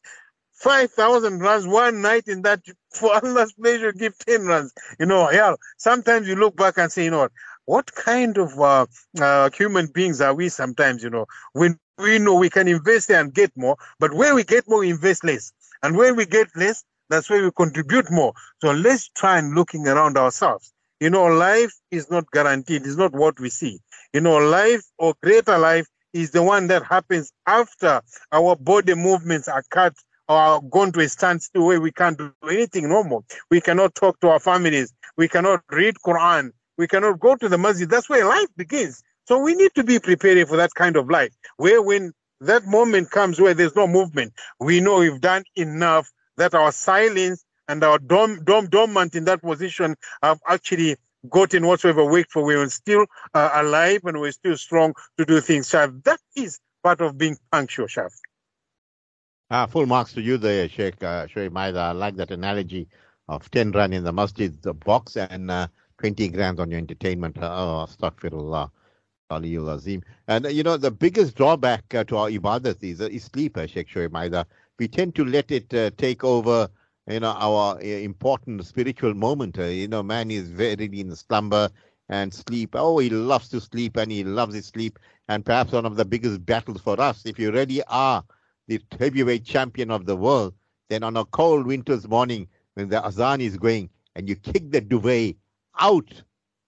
5,000 0.62 1.40
rands 1.40 1.66
one 1.66 2.00
night 2.02 2.28
in 2.28 2.42
that, 2.42 2.60
for 2.92 3.12
Allah's 3.14 3.52
pleasure, 3.52 3.92
give 3.92 4.16
10 4.18 4.46
rands. 4.46 4.72
You 5.00 5.06
know, 5.06 5.28
yeah, 5.30 5.54
sometimes 5.76 6.28
you 6.28 6.36
look 6.36 6.56
back 6.56 6.78
and 6.78 6.90
say, 6.90 7.04
you 7.04 7.10
know 7.10 7.28
what, 7.64 7.92
kind 7.94 8.38
of 8.38 8.58
uh, 8.60 8.86
uh, 9.20 9.50
human 9.50 9.86
beings 9.86 10.20
are 10.20 10.34
we 10.34 10.48
sometimes, 10.48 11.02
you 11.02 11.10
know, 11.10 11.26
when 11.52 11.78
we 11.98 12.18
know 12.18 12.34
we 12.34 12.50
can 12.50 12.68
invest 12.68 13.10
and 13.10 13.34
get 13.34 13.50
more, 13.56 13.76
but 13.98 14.14
when 14.14 14.34
we 14.34 14.44
get 14.44 14.68
more, 14.68 14.80
we 14.80 14.90
invest 14.90 15.24
less. 15.24 15.52
And 15.82 15.96
when 15.96 16.16
we 16.16 16.26
get 16.26 16.48
less, 16.54 16.84
that's 17.08 17.28
where 17.28 17.42
we 17.42 17.50
contribute 17.50 18.10
more. 18.10 18.32
So 18.60 18.70
let's 18.70 19.08
try 19.08 19.38
and 19.38 19.54
looking 19.54 19.86
around 19.86 20.16
ourselves. 20.16 20.72
You 21.00 21.10
know, 21.10 21.24
life 21.24 21.72
is 21.90 22.08
not 22.10 22.30
guaranteed. 22.30 22.86
It's 22.86 22.96
not 22.96 23.12
what 23.12 23.40
we 23.40 23.50
see. 23.50 23.80
You 24.12 24.20
know, 24.20 24.36
life 24.36 24.82
or 24.98 25.14
greater 25.22 25.58
life 25.58 25.86
is 26.12 26.30
the 26.30 26.42
one 26.42 26.68
that 26.68 26.84
happens 26.84 27.32
after 27.46 28.00
our 28.30 28.54
body 28.54 28.94
movements 28.94 29.48
are 29.48 29.64
cut 29.70 29.94
are 30.28 30.60
gone 30.60 30.92
to 30.92 31.00
a 31.00 31.08
standstill 31.08 31.66
where 31.66 31.80
we 31.80 31.92
can't 31.92 32.18
do 32.18 32.32
anything 32.48 32.88
normal. 32.88 33.24
We 33.50 33.60
cannot 33.60 33.94
talk 33.94 34.20
to 34.20 34.28
our 34.28 34.40
families. 34.40 34.92
We 35.16 35.28
cannot 35.28 35.60
read 35.70 35.96
Quran. 36.04 36.52
We 36.78 36.86
cannot 36.86 37.20
go 37.20 37.36
to 37.36 37.48
the 37.48 37.58
masjid. 37.58 37.88
That's 37.88 38.08
where 38.08 38.24
life 38.24 38.48
begins. 38.56 39.02
So 39.26 39.38
we 39.38 39.54
need 39.54 39.72
to 39.74 39.84
be 39.84 39.98
preparing 39.98 40.46
for 40.46 40.56
that 40.56 40.74
kind 40.74 40.96
of 40.96 41.08
life, 41.08 41.32
where 41.56 41.80
when 41.82 42.12
that 42.40 42.66
moment 42.66 43.10
comes 43.10 43.40
where 43.40 43.54
there's 43.54 43.76
no 43.76 43.86
movement, 43.86 44.32
we 44.58 44.80
know 44.80 44.98
we've 44.98 45.20
done 45.20 45.44
enough 45.54 46.10
that 46.36 46.54
our 46.54 46.72
silence 46.72 47.44
and 47.68 47.84
our 47.84 47.98
dom, 47.98 48.42
dom, 48.44 48.66
dormant 48.66 49.14
in 49.14 49.24
that 49.26 49.40
position 49.42 49.94
have 50.22 50.40
actually 50.48 50.96
gotten 51.30 51.66
whatsoever 51.66 52.04
wait 52.04 52.26
for. 52.30 52.44
We 52.44 52.54
are 52.56 52.68
still 52.68 53.06
uh, 53.34 53.50
alive 53.54 54.00
and 54.04 54.20
we're 54.20 54.32
still 54.32 54.56
strong 54.56 54.94
to 55.18 55.24
do 55.24 55.40
things. 55.40 55.70
Shaf, 55.70 56.02
that 56.04 56.20
is 56.34 56.58
part 56.82 57.00
of 57.00 57.16
being 57.16 57.36
punctual, 57.52 57.86
Shaf. 57.86 58.10
Uh, 59.52 59.66
full 59.66 59.84
marks 59.84 60.14
to 60.14 60.22
you 60.22 60.38
there, 60.38 60.66
Sheikh 60.66 61.04
uh. 61.04 61.26
I 61.36 61.92
like 61.92 62.16
that 62.16 62.30
analogy 62.30 62.88
of 63.28 63.50
10 63.50 63.72
rand 63.72 63.92
in 63.92 64.02
the 64.02 64.10
masjid 64.10 64.50
the 64.62 64.72
box 64.72 65.14
and 65.14 65.50
uh, 65.50 65.66
20 65.98 66.28
grams 66.28 66.58
on 66.58 66.70
your 66.70 66.78
entertainment. 66.78 67.36
Oh, 67.38 67.86
astaghfirullah. 67.86 68.70
Aliyul 69.30 69.74
Azim. 69.74 70.02
And, 70.26 70.46
uh, 70.46 70.48
you 70.48 70.62
know, 70.62 70.78
the 70.78 70.90
biggest 70.90 71.36
drawback 71.36 71.94
uh, 71.94 72.02
to 72.04 72.16
our 72.16 72.30
ibadat 72.30 72.82
is, 72.82 73.02
uh, 73.02 73.10
is 73.12 73.24
sleep, 73.24 73.58
uh, 73.58 73.66
Sheikh 73.66 73.88
Shoaib 73.90 74.10
Maida. 74.10 74.46
We 74.78 74.88
tend 74.88 75.14
to 75.16 75.24
let 75.26 75.50
it 75.50 75.74
uh, 75.74 75.90
take 75.98 76.24
over 76.24 76.70
you 77.06 77.20
know, 77.20 77.34
our 77.38 77.76
uh, 77.76 77.80
important 77.80 78.64
spiritual 78.64 79.12
moment. 79.12 79.58
Uh, 79.58 79.64
you 79.64 79.86
know, 79.86 80.02
man 80.02 80.30
is 80.30 80.48
very 80.48 80.86
in 80.98 81.14
slumber 81.14 81.68
and 82.08 82.32
sleep. 82.32 82.70
Oh, 82.72 83.00
he 83.00 83.10
loves 83.10 83.50
to 83.50 83.60
sleep 83.60 83.98
and 83.98 84.10
he 84.10 84.24
loves 84.24 84.54
his 84.54 84.64
sleep. 84.64 84.98
And 85.28 85.44
perhaps 85.44 85.72
one 85.72 85.84
of 85.84 85.96
the 85.96 86.06
biggest 86.06 86.46
battles 86.46 86.80
for 86.80 86.98
us, 86.98 87.26
if 87.26 87.38
you 87.38 87.52
really 87.52 87.82
are 87.88 88.24
the 88.68 88.80
heavyweight 88.98 89.44
champion 89.44 89.90
of 89.90 90.06
the 90.06 90.16
world, 90.16 90.54
then 90.88 91.02
on 91.02 91.16
a 91.16 91.24
cold 91.24 91.66
winter's 91.66 92.08
morning 92.08 92.48
when 92.74 92.88
the 92.88 93.04
azan 93.04 93.40
is 93.40 93.56
going 93.56 93.88
and 94.14 94.28
you 94.28 94.36
kick 94.36 94.70
the 94.70 94.80
duvet 94.80 95.36
out 95.80 96.10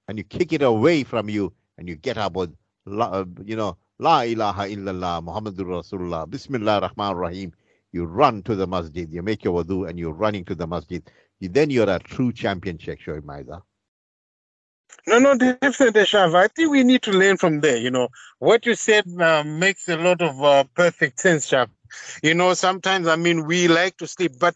and 0.09 0.19
you 0.19 0.25
kick 0.25 0.53
it 0.53 0.63
away 0.63 1.05
from 1.05 1.29
you 1.29 1.53
and 1.79 1.89
you 1.89 1.97
get 1.97 2.19
up 2.19 2.35
with, 2.35 2.55
uh, 2.91 3.25
you 3.45 3.57
know, 3.57 3.77
La 3.99 4.23
ilaha 4.23 4.63
illallah 4.63 5.25
Muhammadur 5.25 5.67
Rasulullah, 5.67 6.29
Bismillah 6.29 6.81
Rahman 6.81 7.17
Rahim 7.17 7.53
you 7.95 8.05
run 8.05 8.43
to 8.43 8.57
the 8.57 8.67
masjid, 8.67 9.09
you 9.11 9.23
make 9.23 9.45
your 9.45 9.65
wudu, 9.65 9.89
and 9.89 9.99
you're 9.99 10.13
running 10.13 10.45
to 10.47 10.55
the 10.57 10.67
masjid. 10.67 11.09
You, 11.39 11.49
then 11.49 11.71
you're 11.71 11.89
a 11.89 12.01
true 12.01 12.33
champion, 12.33 12.77
Sheikh 12.77 13.01
Shoaib 13.01 13.25
Maida. 13.25 13.63
No, 15.07 15.21
no, 15.21 15.37
definitely, 15.37 16.03
Shaf. 16.03 16.35
I 16.35 16.49
think 16.49 16.73
we 16.73 16.83
need 16.83 17.03
to 17.03 17.13
learn 17.13 17.37
from 17.37 17.61
there. 17.61 17.77
You 17.77 17.93
know, 17.93 18.09
what 18.41 18.67
you 18.67 18.75
said 18.75 19.05
uh, 19.21 19.45
makes 19.45 19.89
a 19.89 19.97
lot 19.97 20.21
of 20.23 20.43
uh, 20.43 20.65
perfect 20.75 21.21
sense, 21.21 21.49
Shaf. 21.49 21.69
You 22.23 22.35
know, 22.35 22.55
sometimes, 22.55 23.07
I 23.07 23.17
mean, 23.17 23.47
we 23.47 23.69
like 23.69 23.97
to 23.99 24.07
sleep, 24.07 24.33
but 24.39 24.55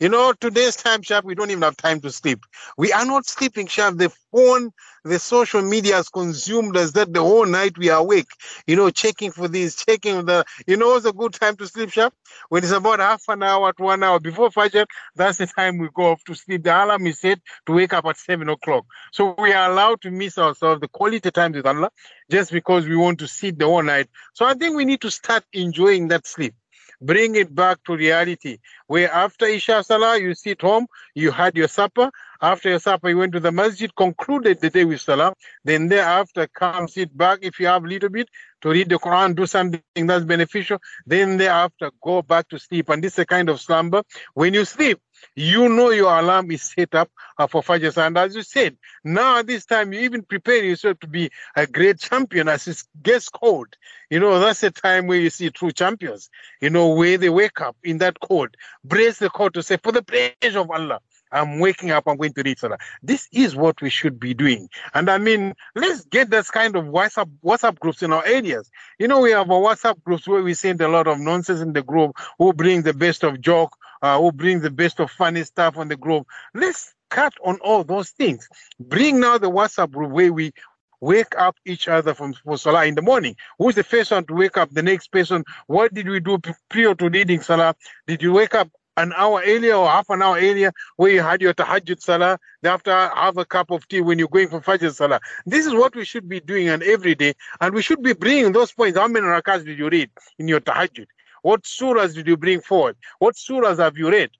you 0.00 0.08
know, 0.08 0.32
today's 0.32 0.76
time, 0.76 1.02
Shaf, 1.02 1.24
we 1.24 1.34
don't 1.34 1.50
even 1.50 1.62
have 1.62 1.76
time 1.76 2.00
to 2.02 2.10
sleep. 2.12 2.40
We 2.76 2.92
are 2.92 3.04
not 3.04 3.26
sleeping, 3.26 3.66
Shaf. 3.66 3.98
The 3.98 4.10
phone, 4.30 4.70
the 5.04 5.18
social 5.18 5.60
media 5.60 5.96
has 5.96 6.08
consumed 6.08 6.76
us 6.76 6.92
that 6.92 7.12
the 7.12 7.20
whole 7.20 7.46
night 7.46 7.76
we 7.76 7.90
are 7.90 7.98
awake, 8.00 8.28
you 8.68 8.76
know, 8.76 8.90
checking 8.90 9.32
for 9.32 9.48
this, 9.48 9.74
checking 9.74 10.24
the, 10.26 10.44
you 10.68 10.76
know, 10.76 10.94
it's 10.94 11.06
a 11.06 11.12
good 11.12 11.32
time 11.34 11.56
to 11.56 11.66
sleep, 11.66 11.90
Shaf. 11.90 12.12
When 12.48 12.62
it's 12.62 12.72
about 12.72 13.00
half 13.00 13.24
an 13.28 13.42
hour 13.42 13.72
to 13.72 13.82
one 13.82 14.02
hour 14.04 14.20
before 14.20 14.50
Fajr, 14.50 14.86
that's 15.16 15.38
the 15.38 15.46
time 15.46 15.78
we 15.78 15.88
go 15.92 16.12
off 16.12 16.22
to 16.24 16.34
sleep. 16.34 16.62
The 16.62 16.84
alarm 16.84 17.06
is 17.08 17.18
set 17.20 17.40
to 17.66 17.72
wake 17.72 17.92
up 17.92 18.06
at 18.06 18.18
seven 18.18 18.48
o'clock. 18.48 18.84
So 19.12 19.34
we 19.36 19.52
are 19.52 19.70
allowed 19.70 20.00
to 20.02 20.12
miss 20.12 20.38
ourselves, 20.38 20.80
the 20.80 20.88
quality 20.88 21.30
time 21.32 21.52
with 21.52 21.66
Allah, 21.66 21.90
just 22.30 22.52
because 22.52 22.86
we 22.86 22.94
want 22.96 23.18
to 23.18 23.26
sleep 23.26 23.58
the 23.58 23.66
whole 23.66 23.82
night. 23.82 24.08
So 24.34 24.44
I 24.46 24.54
think 24.54 24.76
we 24.76 24.84
need 24.84 25.00
to 25.00 25.10
start 25.10 25.44
enjoying 25.52 26.08
that 26.08 26.26
sleep 26.26 26.54
bring 27.00 27.36
it 27.36 27.54
back 27.54 27.82
to 27.84 27.96
reality. 27.96 28.58
Where 28.86 29.10
after 29.10 29.46
Isha 29.46 29.84
Salah, 29.84 30.18
you 30.18 30.34
sit 30.34 30.60
home, 30.60 30.86
you 31.14 31.30
had 31.30 31.56
your 31.56 31.68
supper. 31.68 32.10
After 32.40 32.70
your 32.70 32.78
supper, 32.78 33.08
you 33.08 33.18
went 33.18 33.32
to 33.32 33.40
the 33.40 33.50
masjid, 33.50 33.94
concluded 33.96 34.60
the 34.60 34.70
day 34.70 34.84
with 34.84 35.00
Salah. 35.00 35.34
Then 35.64 35.88
thereafter, 35.88 36.46
come 36.46 36.86
sit 36.88 37.16
back 37.16 37.40
if 37.42 37.58
you 37.58 37.66
have 37.66 37.84
a 37.84 37.88
little 37.88 38.08
bit 38.08 38.28
to 38.62 38.70
read 38.70 38.88
the 38.88 38.98
Quran, 38.98 39.34
do 39.34 39.46
something 39.46 40.06
that's 40.06 40.24
beneficial. 40.24 40.78
Then 41.06 41.36
thereafter, 41.36 41.90
go 42.02 42.22
back 42.22 42.48
to 42.48 42.58
sleep. 42.58 42.88
And 42.88 43.02
this 43.02 43.14
is 43.14 43.20
a 43.20 43.26
kind 43.26 43.48
of 43.48 43.60
slumber. 43.60 44.02
When 44.34 44.54
you 44.54 44.64
sleep, 44.64 45.00
you 45.34 45.68
know 45.68 45.90
your 45.90 46.18
alarm 46.18 46.50
is 46.50 46.62
set 46.62 46.94
up 46.94 47.10
uh, 47.38 47.46
for 47.46 47.62
Fajr. 47.62 47.96
And 48.06 48.18
as 48.18 48.34
you 48.34 48.42
said, 48.42 48.76
now 49.04 49.38
at 49.38 49.46
this 49.46 49.64
time, 49.64 49.92
you 49.92 50.00
even 50.00 50.22
prepare 50.22 50.64
yourself 50.64 50.98
to 51.00 51.06
be 51.06 51.30
a 51.56 51.66
great 51.66 51.98
champion 51.98 52.48
as 52.48 52.66
it 52.66 52.82
gets 53.02 53.28
cold. 53.28 53.68
You 54.10 54.20
know, 54.20 54.38
that's 54.40 54.60
the 54.60 54.70
time 54.70 55.06
where 55.06 55.20
you 55.20 55.30
see 55.30 55.50
true 55.50 55.70
champions, 55.70 56.30
you 56.60 56.70
know, 56.70 56.88
where 56.88 57.18
they 57.18 57.30
wake 57.30 57.60
up 57.60 57.76
in 57.82 57.98
that 57.98 58.20
cold, 58.20 58.50
brace 58.84 59.18
the 59.18 59.30
cold 59.30 59.54
to 59.54 59.62
say, 59.62 59.76
for 59.76 59.92
the 59.92 60.02
pleasure 60.02 60.60
of 60.60 60.70
Allah. 60.70 61.00
I'm 61.32 61.58
waking 61.58 61.90
up, 61.90 62.04
I'm 62.06 62.16
going 62.16 62.32
to 62.34 62.42
read 62.42 62.58
Salah. 62.58 62.78
This 63.02 63.28
is 63.32 63.56
what 63.56 63.80
we 63.80 63.90
should 63.90 64.18
be 64.18 64.34
doing. 64.34 64.68
And 64.94 65.10
I 65.10 65.18
mean, 65.18 65.54
let's 65.74 66.04
get 66.06 66.30
this 66.30 66.50
kind 66.50 66.76
of 66.76 66.84
WhatsApp 66.86 67.30
WhatsApp 67.44 67.78
groups 67.78 68.02
in 68.02 68.12
our 68.12 68.24
areas. 68.24 68.70
You 68.98 69.08
know, 69.08 69.20
we 69.20 69.30
have 69.32 69.50
a 69.50 69.54
WhatsApp 69.54 70.02
groups 70.04 70.26
where 70.26 70.42
we 70.42 70.54
send 70.54 70.80
a 70.80 70.88
lot 70.88 71.06
of 71.06 71.18
nonsense 71.18 71.60
in 71.60 71.72
the 71.72 71.82
group, 71.82 72.16
who 72.38 72.52
bring 72.52 72.82
the 72.82 72.94
best 72.94 73.24
of 73.24 73.40
joke, 73.40 73.76
uh, 74.02 74.18
who 74.18 74.32
bring 74.32 74.60
the 74.60 74.70
best 74.70 75.00
of 75.00 75.10
funny 75.10 75.44
stuff 75.44 75.76
on 75.76 75.88
the 75.88 75.96
group. 75.96 76.26
Let's 76.54 76.94
cut 77.10 77.34
on 77.44 77.58
all 77.60 77.84
those 77.84 78.10
things. 78.10 78.48
Bring 78.78 79.20
now 79.20 79.38
the 79.38 79.50
WhatsApp 79.50 79.90
group 79.90 80.10
where 80.10 80.32
we 80.32 80.52
wake 81.00 81.38
up 81.38 81.56
each 81.64 81.88
other 81.88 82.14
from 82.14 82.34
for 82.34 82.58
Salah 82.58 82.86
in 82.86 82.94
the 82.94 83.02
morning. 83.02 83.36
Who's 83.58 83.74
the 83.74 83.84
first 83.84 84.10
one 84.10 84.24
to 84.26 84.34
wake 84.34 84.56
up? 84.56 84.70
The 84.70 84.82
next 84.82 85.12
person. 85.12 85.44
What 85.66 85.94
did 85.94 86.08
we 86.08 86.20
do 86.20 86.38
prior 86.68 86.94
to 86.94 87.08
reading 87.08 87.40
Salah? 87.40 87.74
Did 88.06 88.22
you 88.22 88.32
wake 88.32 88.54
up 88.54 88.68
an 88.98 89.12
hour 89.16 89.40
earlier 89.46 89.74
or 89.74 89.88
half 89.88 90.10
an 90.10 90.22
hour 90.22 90.36
earlier 90.36 90.72
where 90.96 91.10
you 91.10 91.22
had 91.22 91.40
your 91.40 91.54
tahajjud 91.54 92.00
salah, 92.00 92.38
after 92.64 92.90
have 92.90 93.38
a 93.38 93.44
cup 93.44 93.70
of 93.70 93.86
tea 93.88 94.00
when 94.00 94.18
you're 94.18 94.28
going 94.28 94.48
for 94.48 94.60
fajr 94.60 94.92
salah. 94.92 95.20
This 95.46 95.66
is 95.66 95.72
what 95.72 95.94
we 95.94 96.04
should 96.04 96.28
be 96.28 96.40
doing 96.40 96.68
and 96.68 96.82
every 96.82 97.14
day. 97.14 97.34
And 97.60 97.74
we 97.74 97.82
should 97.82 98.02
be 98.02 98.12
bringing 98.12 98.52
those 98.52 98.72
points. 98.72 98.98
How 98.98 99.06
many 99.06 99.26
rakats 99.26 99.64
did 99.64 99.78
you 99.78 99.88
read 99.88 100.10
in 100.38 100.48
your 100.48 100.60
tahajjud? 100.60 101.06
What 101.42 101.62
surahs 101.62 102.14
did 102.14 102.26
you 102.26 102.36
bring 102.36 102.60
forward? 102.60 102.96
What 103.20 103.36
surahs 103.36 103.78
have 103.78 103.96
you 103.96 104.10
read? 104.10 104.30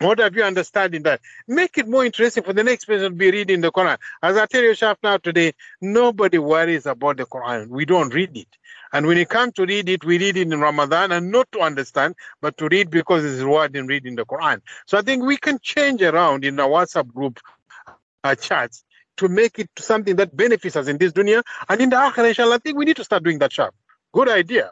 What 0.00 0.18
have 0.18 0.34
you 0.34 0.42
understood 0.42 0.94
in 0.94 1.02
that? 1.04 1.20
Make 1.46 1.78
it 1.78 1.86
more 1.86 2.04
interesting 2.04 2.42
for 2.42 2.52
the 2.52 2.64
next 2.64 2.86
person 2.86 3.12
to 3.12 3.16
be 3.16 3.30
reading 3.30 3.60
the 3.60 3.70
Quran. 3.70 3.98
As 4.22 4.36
I 4.36 4.46
tell 4.46 4.62
you, 4.62 4.70
Shaf, 4.70 4.96
now 5.02 5.18
today, 5.18 5.52
nobody 5.80 6.38
worries 6.38 6.86
about 6.86 7.18
the 7.18 7.26
Quran. 7.26 7.68
We 7.68 7.84
don't 7.84 8.12
read 8.12 8.36
it. 8.36 8.48
And 8.94 9.08
when 9.08 9.18
you 9.18 9.26
come 9.26 9.50
to 9.52 9.66
read 9.66 9.88
it, 9.88 10.04
we 10.04 10.18
read 10.18 10.36
it 10.36 10.52
in 10.52 10.60
Ramadan 10.60 11.10
and 11.10 11.32
not 11.32 11.50
to 11.50 11.58
understand, 11.58 12.14
but 12.40 12.56
to 12.58 12.68
read 12.68 12.90
because 12.90 13.24
it's 13.24 13.42
reward 13.42 13.74
in 13.74 13.88
reading 13.88 14.14
the 14.14 14.24
Quran. 14.24 14.60
So 14.86 14.96
I 14.96 15.02
think 15.02 15.24
we 15.24 15.36
can 15.36 15.58
change 15.60 16.00
around 16.00 16.44
in 16.44 16.60
our 16.60 16.68
WhatsApp 16.68 17.08
group 17.08 17.40
uh, 18.22 18.36
chats 18.36 18.84
to 19.16 19.28
make 19.28 19.58
it 19.58 19.68
something 19.78 20.14
that 20.16 20.36
benefits 20.36 20.76
us 20.76 20.86
in 20.86 20.98
this 20.98 21.12
dunya 21.12 21.42
and 21.68 21.80
in 21.80 21.90
the 21.90 21.96
akhirah, 21.96 22.28
inshallah. 22.28 22.54
I 22.54 22.58
think 22.58 22.78
we 22.78 22.84
need 22.84 22.94
to 22.96 23.04
start 23.04 23.24
doing 23.24 23.40
that, 23.40 23.50
Shaf. 23.50 23.70
Good 24.12 24.28
idea. 24.28 24.70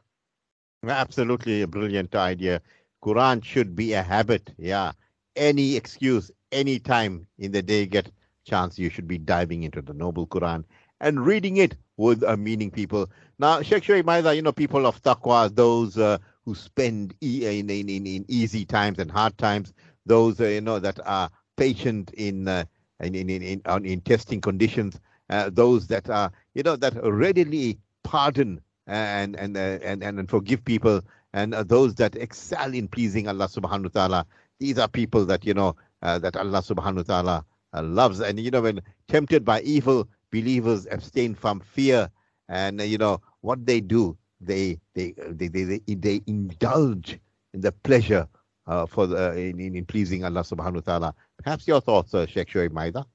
Absolutely 0.87 1.63
a 1.63 1.67
brilliant 1.67 2.15
idea. 2.15 2.63
Quran 3.03 3.43
should 3.43 3.75
be 3.75 3.93
a 3.95 4.05
habit. 4.05 4.53
Yeah. 4.57 4.93
Any 5.35 5.75
excuse, 5.75 6.31
any 6.53 6.79
time 6.79 7.27
in 7.41 7.51
the 7.51 7.63
day 7.63 7.87
get 7.87 8.09
chance, 8.47 8.79
you 8.79 8.89
should 8.89 9.09
be 9.09 9.19
diving 9.19 9.65
into 9.65 9.83
the 9.83 9.95
noble 9.95 10.29
Quran 10.29 10.63
and 11.01 11.27
reading 11.27 11.57
it 11.57 11.77
with 11.97 12.23
a 12.23 12.37
meaning, 12.37 12.71
people. 12.71 13.11
Now, 13.43 13.61
Sheikh 13.61 13.83
Shoaib 13.83 14.05
Maida, 14.05 14.37
you 14.37 14.41
know, 14.41 14.53
people 14.53 14.87
of 14.87 15.03
taqwa, 15.03 15.53
those 15.53 15.99
uh, 15.99 16.19
who 16.45 16.55
spend 16.55 17.13
e- 17.21 17.59
in, 17.59 17.69
in, 17.69 17.89
in, 17.89 18.07
in, 18.07 18.25
easy 18.29 18.65
times 18.65 19.01
and 19.01 19.11
hard 19.11 19.37
times, 19.37 19.75
those, 20.07 20.41
uh, 20.41 20.45
you 20.45 20.61
know, 20.61 20.79
that 20.79 21.01
are 21.05 21.29
patient 21.57 22.13
in, 22.15 22.47
uh, 22.47 22.63
in, 23.01 23.17
in, 23.17 23.29
in, 23.29 23.43
in, 23.43 23.85
in 23.85 24.01
testing 24.03 24.41
conditions, 24.41 25.01
uh, 25.29 25.51
those 25.53 25.89
that 25.89 26.09
are, 26.09 26.31
you 26.55 26.63
know, 26.63 26.77
that 26.77 26.95
readily 27.03 27.81
pardon 28.05 28.61
and 28.87 29.35
and 29.35 29.57
uh, 29.57 29.79
and 29.83 30.05
and, 30.05 30.21
and 30.21 30.31
forgive 30.31 30.65
people 30.65 31.01
and 31.33 31.53
uh, 31.53 31.65
those 31.65 31.97
that 31.97 32.15
excel 32.15 32.73
in 32.73 32.87
pleasing 32.87 33.27
Allah 33.27 33.49
subhanahu 33.49 33.93
wa 33.93 34.07
ta'ala. 34.07 34.27
These 34.61 34.79
are 34.79 34.87
people 34.87 35.27
that 35.27 35.45
you 35.45 35.55
know 35.55 35.75
that 36.01 36.37
Allah 36.37 36.63
subhanahu 36.63 37.09
wa 37.09 37.43
ta'ala 37.73 37.83
loves. 37.83 38.21
And 38.21 38.39
you 38.39 38.53
know 38.53 38.63
when 38.63 38.83
tempted 39.09 39.45
by 39.45 39.63
evil 39.63 40.09
believers 40.31 40.87
abstain 40.93 41.35
from 41.35 41.59
fear 41.59 42.09
and 42.49 42.81
you 42.81 42.99
know 42.99 43.21
what 43.43 43.65
they 43.65 43.81
do 43.81 44.17
they 44.41 44.81
they 44.95 45.15
they 45.29 45.49
they, 45.49 45.65
they, 45.65 45.95
they 45.95 46.21
indulge 46.27 47.19
in 47.55 47.61
the 47.61 47.71
pleasure 47.71 48.27
uh, 48.67 48.87
for 48.87 49.07
the 49.07 49.37
in, 49.37 49.61
in 49.61 49.85
pleasing 49.85 50.25
Allah 50.25 50.41
subhanahu 50.41 50.75
wa 50.75 50.81
ta'ala 50.81 51.15
perhaps 51.43 51.69
your 51.69 51.81
thoughts 51.81 52.15
uh, 52.15 52.27
Sheikh 52.27 52.49
Shoaib 52.49 52.73
Maida 52.73 53.07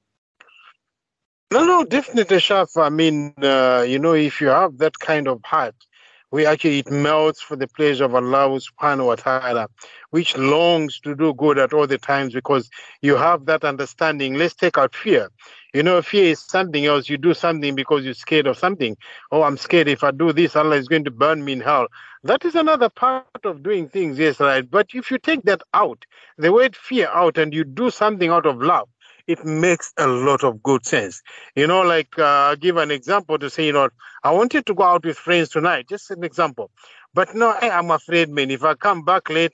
no, 1.50 1.64
no, 1.64 1.82
definitely, 1.82 2.36
Shaf. 2.36 2.76
I 2.76 2.90
mean, 2.90 3.32
uh, 3.42 3.82
you 3.88 3.98
know, 3.98 4.12
if 4.12 4.38
you 4.38 4.48
have 4.48 4.76
that 4.78 4.98
kind 4.98 5.26
of 5.26 5.40
heart, 5.44 5.74
we 6.30 6.44
actually 6.44 6.80
it 6.80 6.90
melts 6.90 7.40
for 7.40 7.56
the 7.56 7.66
pleasure 7.66 8.04
of 8.04 8.14
Allah 8.14 8.60
subhanahu 8.60 9.06
wa 9.06 9.14
ta'ala, 9.14 9.68
which 10.10 10.36
longs 10.36 11.00
to 11.00 11.14
do 11.14 11.32
good 11.32 11.58
at 11.58 11.72
all 11.72 11.86
the 11.86 11.96
times 11.96 12.34
because 12.34 12.68
you 13.00 13.16
have 13.16 13.46
that 13.46 13.64
understanding. 13.64 14.34
Let's 14.34 14.54
take 14.54 14.76
out 14.76 14.94
fear. 14.94 15.30
You 15.74 15.82
know, 15.82 16.00
fear 16.00 16.24
is 16.32 16.40
something 16.40 16.86
else. 16.86 17.08
You 17.08 17.18
do 17.18 17.34
something 17.34 17.74
because 17.74 18.04
you're 18.04 18.14
scared 18.14 18.46
of 18.46 18.58
something. 18.58 18.96
Oh, 19.30 19.42
I'm 19.42 19.58
scared 19.58 19.88
if 19.88 20.02
I 20.02 20.10
do 20.10 20.32
this, 20.32 20.56
Allah 20.56 20.76
is 20.76 20.88
going 20.88 21.04
to 21.04 21.10
burn 21.10 21.44
me 21.44 21.52
in 21.52 21.60
hell. 21.60 21.88
That 22.24 22.44
is 22.44 22.54
another 22.54 22.88
part 22.88 23.26
of 23.44 23.62
doing 23.62 23.88
things, 23.88 24.18
yes, 24.18 24.40
right. 24.40 24.68
But 24.68 24.88
if 24.94 25.10
you 25.10 25.18
take 25.18 25.42
that 25.44 25.62
out, 25.74 26.04
the 26.38 26.52
word 26.52 26.74
fear 26.74 27.08
out, 27.08 27.38
and 27.38 27.52
you 27.52 27.64
do 27.64 27.90
something 27.90 28.30
out 28.30 28.46
of 28.46 28.60
love, 28.62 28.88
it 29.26 29.44
makes 29.44 29.92
a 29.98 30.06
lot 30.06 30.42
of 30.42 30.62
good 30.62 30.86
sense. 30.86 31.22
You 31.54 31.66
know, 31.66 31.82
like 31.82 32.18
uh, 32.18 32.54
give 32.56 32.78
an 32.78 32.90
example 32.90 33.38
to 33.38 33.50
say, 33.50 33.66
you 33.66 33.72
know, 33.72 33.90
I 34.24 34.32
wanted 34.32 34.66
to 34.66 34.74
go 34.74 34.84
out 34.84 35.04
with 35.04 35.18
friends 35.18 35.50
tonight, 35.50 35.86
just 35.88 36.10
an 36.10 36.24
example. 36.24 36.70
But 37.14 37.34
no, 37.34 37.54
I'm 37.60 37.90
afraid, 37.90 38.30
man, 38.30 38.50
if 38.50 38.64
I 38.64 38.74
come 38.74 39.04
back 39.04 39.28
late, 39.28 39.52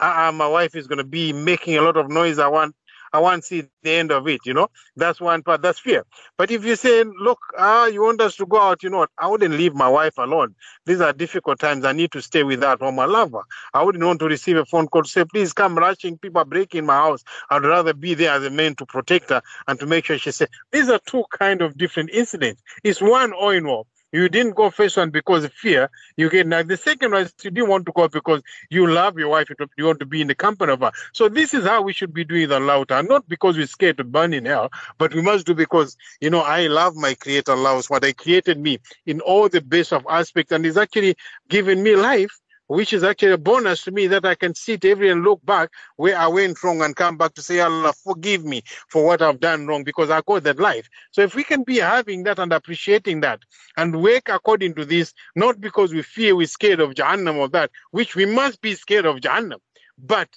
uh, 0.00 0.32
my 0.32 0.46
wife 0.46 0.74
is 0.76 0.86
going 0.86 0.98
to 0.98 1.04
be 1.04 1.32
making 1.32 1.76
a 1.76 1.82
lot 1.82 1.96
of 1.96 2.08
noise. 2.08 2.38
I 2.38 2.48
want 2.48 2.74
I 3.12 3.20
want 3.20 3.42
to 3.42 3.46
see 3.46 3.64
the 3.82 3.90
end 3.90 4.12
of 4.12 4.28
it, 4.28 4.40
you 4.44 4.54
know. 4.54 4.68
That's 4.96 5.20
one 5.20 5.42
part, 5.42 5.62
that's 5.62 5.78
fear. 5.78 6.04
But 6.36 6.50
if 6.50 6.64
you 6.64 6.76
say, 6.76 7.04
look, 7.04 7.38
ah, 7.58 7.86
you 7.86 8.02
want 8.02 8.20
us 8.20 8.36
to 8.36 8.46
go 8.46 8.60
out, 8.60 8.82
you 8.82 8.90
know 8.90 8.98
what, 8.98 9.10
I 9.18 9.28
wouldn't 9.28 9.54
leave 9.54 9.74
my 9.74 9.88
wife 9.88 10.18
alone. 10.18 10.54
These 10.86 11.00
are 11.00 11.12
difficult 11.12 11.58
times. 11.58 11.84
I 11.84 11.92
need 11.92 12.12
to 12.12 12.22
stay 12.22 12.42
with 12.42 12.62
her 12.62 12.76
home. 12.80 12.96
my 12.96 13.04
lover. 13.04 13.42
I 13.74 13.82
wouldn't 13.82 14.04
want 14.04 14.20
to 14.20 14.26
receive 14.26 14.56
a 14.56 14.64
phone 14.64 14.88
call 14.88 15.02
to 15.02 15.08
say, 15.08 15.24
please 15.24 15.52
come 15.52 15.76
rushing, 15.76 16.18
people 16.18 16.40
are 16.40 16.46
breaking 16.46 16.86
my 16.86 16.96
house. 16.96 17.24
I'd 17.50 17.64
rather 17.64 17.94
be 17.94 18.14
there 18.14 18.32
as 18.32 18.44
a 18.44 18.50
man 18.50 18.74
to 18.76 18.86
protect 18.86 19.30
her 19.30 19.42
and 19.68 19.78
to 19.80 19.86
make 19.86 20.04
sure 20.04 20.18
she 20.18 20.32
says, 20.32 20.48
these 20.72 20.88
are 20.88 21.00
two 21.06 21.24
kind 21.30 21.62
of 21.62 21.76
different 21.76 22.10
incidents. 22.10 22.62
It's 22.84 23.00
one 23.00 23.32
all 23.32 23.50
in 23.50 23.66
all. 23.66 23.86
You 24.16 24.30
didn't 24.30 24.54
go 24.56 24.70
first 24.70 24.96
one 24.96 25.10
because 25.10 25.44
of 25.44 25.52
fear. 25.52 25.90
You 26.16 26.30
get 26.30 26.46
now 26.46 26.62
the 26.62 26.76
second 26.76 27.12
one 27.12 27.28
you 27.42 27.50
didn't 27.50 27.68
want 27.68 27.84
to 27.86 27.92
go 27.92 28.08
because 28.08 28.42
you 28.70 28.86
love 28.86 29.18
your 29.18 29.28
wife. 29.28 29.48
You 29.76 29.86
want 29.86 30.00
to 30.00 30.06
be 30.06 30.22
in 30.22 30.28
the 30.28 30.34
company 30.34 30.72
of 30.72 30.80
her. 30.80 30.92
So 31.12 31.28
this 31.28 31.52
is 31.52 31.66
how 31.66 31.82
we 31.82 31.92
should 31.92 32.14
be 32.14 32.24
doing 32.24 32.48
the 32.48 32.58
lauta, 32.58 33.06
not 33.06 33.28
because 33.28 33.58
we're 33.58 33.66
scared 33.66 33.98
to 33.98 34.04
burn 34.04 34.32
in 34.32 34.46
hell, 34.46 34.70
but 34.96 35.12
we 35.12 35.20
must 35.20 35.46
do 35.46 35.54
because 35.54 35.96
you 36.20 36.30
know 36.30 36.40
I 36.40 36.66
love 36.66 36.96
my 36.96 37.14
Creator 37.14 37.56
loves 37.56 37.90
what 37.90 38.04
I 38.04 38.12
created 38.12 38.58
me 38.58 38.78
in 39.04 39.20
all 39.20 39.48
the 39.50 39.60
best 39.60 39.92
of 39.92 40.06
aspects, 40.08 40.52
and 40.52 40.64
is 40.64 40.78
actually 40.78 41.16
giving 41.50 41.82
me 41.82 41.94
life 41.94 42.40
which 42.68 42.92
is 42.92 43.04
actually 43.04 43.32
a 43.32 43.38
bonus 43.38 43.84
to 43.84 43.90
me 43.90 44.06
that 44.08 44.24
I 44.24 44.34
can 44.34 44.54
sit 44.54 44.84
every 44.84 45.10
and 45.10 45.22
look 45.22 45.44
back 45.44 45.70
where 45.96 46.16
I 46.16 46.26
went 46.26 46.62
wrong 46.62 46.82
and 46.82 46.94
come 46.94 47.16
back 47.16 47.34
to 47.34 47.42
say, 47.42 47.60
Allah, 47.60 47.92
forgive 47.92 48.44
me 48.44 48.62
for 48.88 49.04
what 49.04 49.22
I've 49.22 49.40
done 49.40 49.66
wrong 49.66 49.84
because 49.84 50.10
I 50.10 50.20
got 50.22 50.44
that 50.44 50.58
life. 50.58 50.88
So 51.12 51.22
if 51.22 51.34
we 51.34 51.44
can 51.44 51.62
be 51.62 51.78
having 51.78 52.24
that 52.24 52.38
and 52.38 52.52
appreciating 52.52 53.20
that 53.20 53.40
and 53.76 54.02
work 54.02 54.28
according 54.28 54.74
to 54.74 54.84
this, 54.84 55.12
not 55.34 55.60
because 55.60 55.92
we 55.92 56.02
fear 56.02 56.34
we're 56.34 56.46
scared 56.46 56.80
of 56.80 56.94
Jahannam 56.94 57.36
or 57.36 57.48
that, 57.48 57.70
which 57.90 58.16
we 58.16 58.26
must 58.26 58.60
be 58.60 58.74
scared 58.74 59.06
of 59.06 59.16
Jahannam, 59.16 59.58
but 59.98 60.28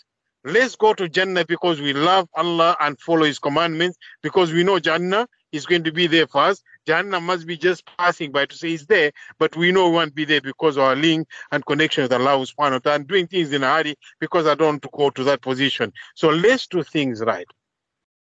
let's 0.46 0.76
go 0.76 0.94
to 0.94 1.10
Jannah 1.10 1.46
because 1.46 1.82
we 1.82 1.94
love 1.94 2.28
Allah 2.36 2.78
and 2.80 3.00
follow 3.00 3.26
His 3.26 3.40
commandments 3.40 3.98
because 4.22 4.54
we 4.54 4.64
know 4.64 4.80
Jannah 4.80 5.28
is 5.52 5.66
going 5.66 5.84
to 5.84 5.92
be 5.92 6.08
there 6.08 6.28
for 6.28 6.42
us. 6.42 6.62
Jannah 6.86 7.20
must 7.22 7.46
be 7.46 7.58
just 7.58 7.86
passing 7.98 8.32
by 8.32 8.46
to 8.46 8.56
say 8.56 8.72
it's 8.72 8.86
there, 8.86 9.12
but 9.38 9.56
we 9.56 9.72
know 9.72 9.90
we 9.90 9.96
won't 9.96 10.16
be 10.16 10.26
there 10.26 10.42
because 10.42 10.78
our 10.78 10.96
link 10.96 11.28
and 11.52 11.66
connection 11.66 12.04
with 12.04 12.14
Allah 12.14 12.46
subhanahu 12.46 12.72
wa 12.72 12.80
ta'ala 12.80 12.96
and 12.96 13.08
doing 13.08 13.28
things 13.28 13.52
in 13.52 13.64
a 13.64 13.68
hurry 13.68 13.96
because 14.20 14.48
I 14.48 14.56
don't 14.56 14.68
want 14.68 14.82
to 14.84 14.90
go 14.94 15.10
to 15.10 15.24
that 15.26 15.42
position. 15.42 15.94
So 16.16 16.30
let's 16.30 16.68
do 16.68 16.84
things 16.84 17.22
right. 17.22 17.48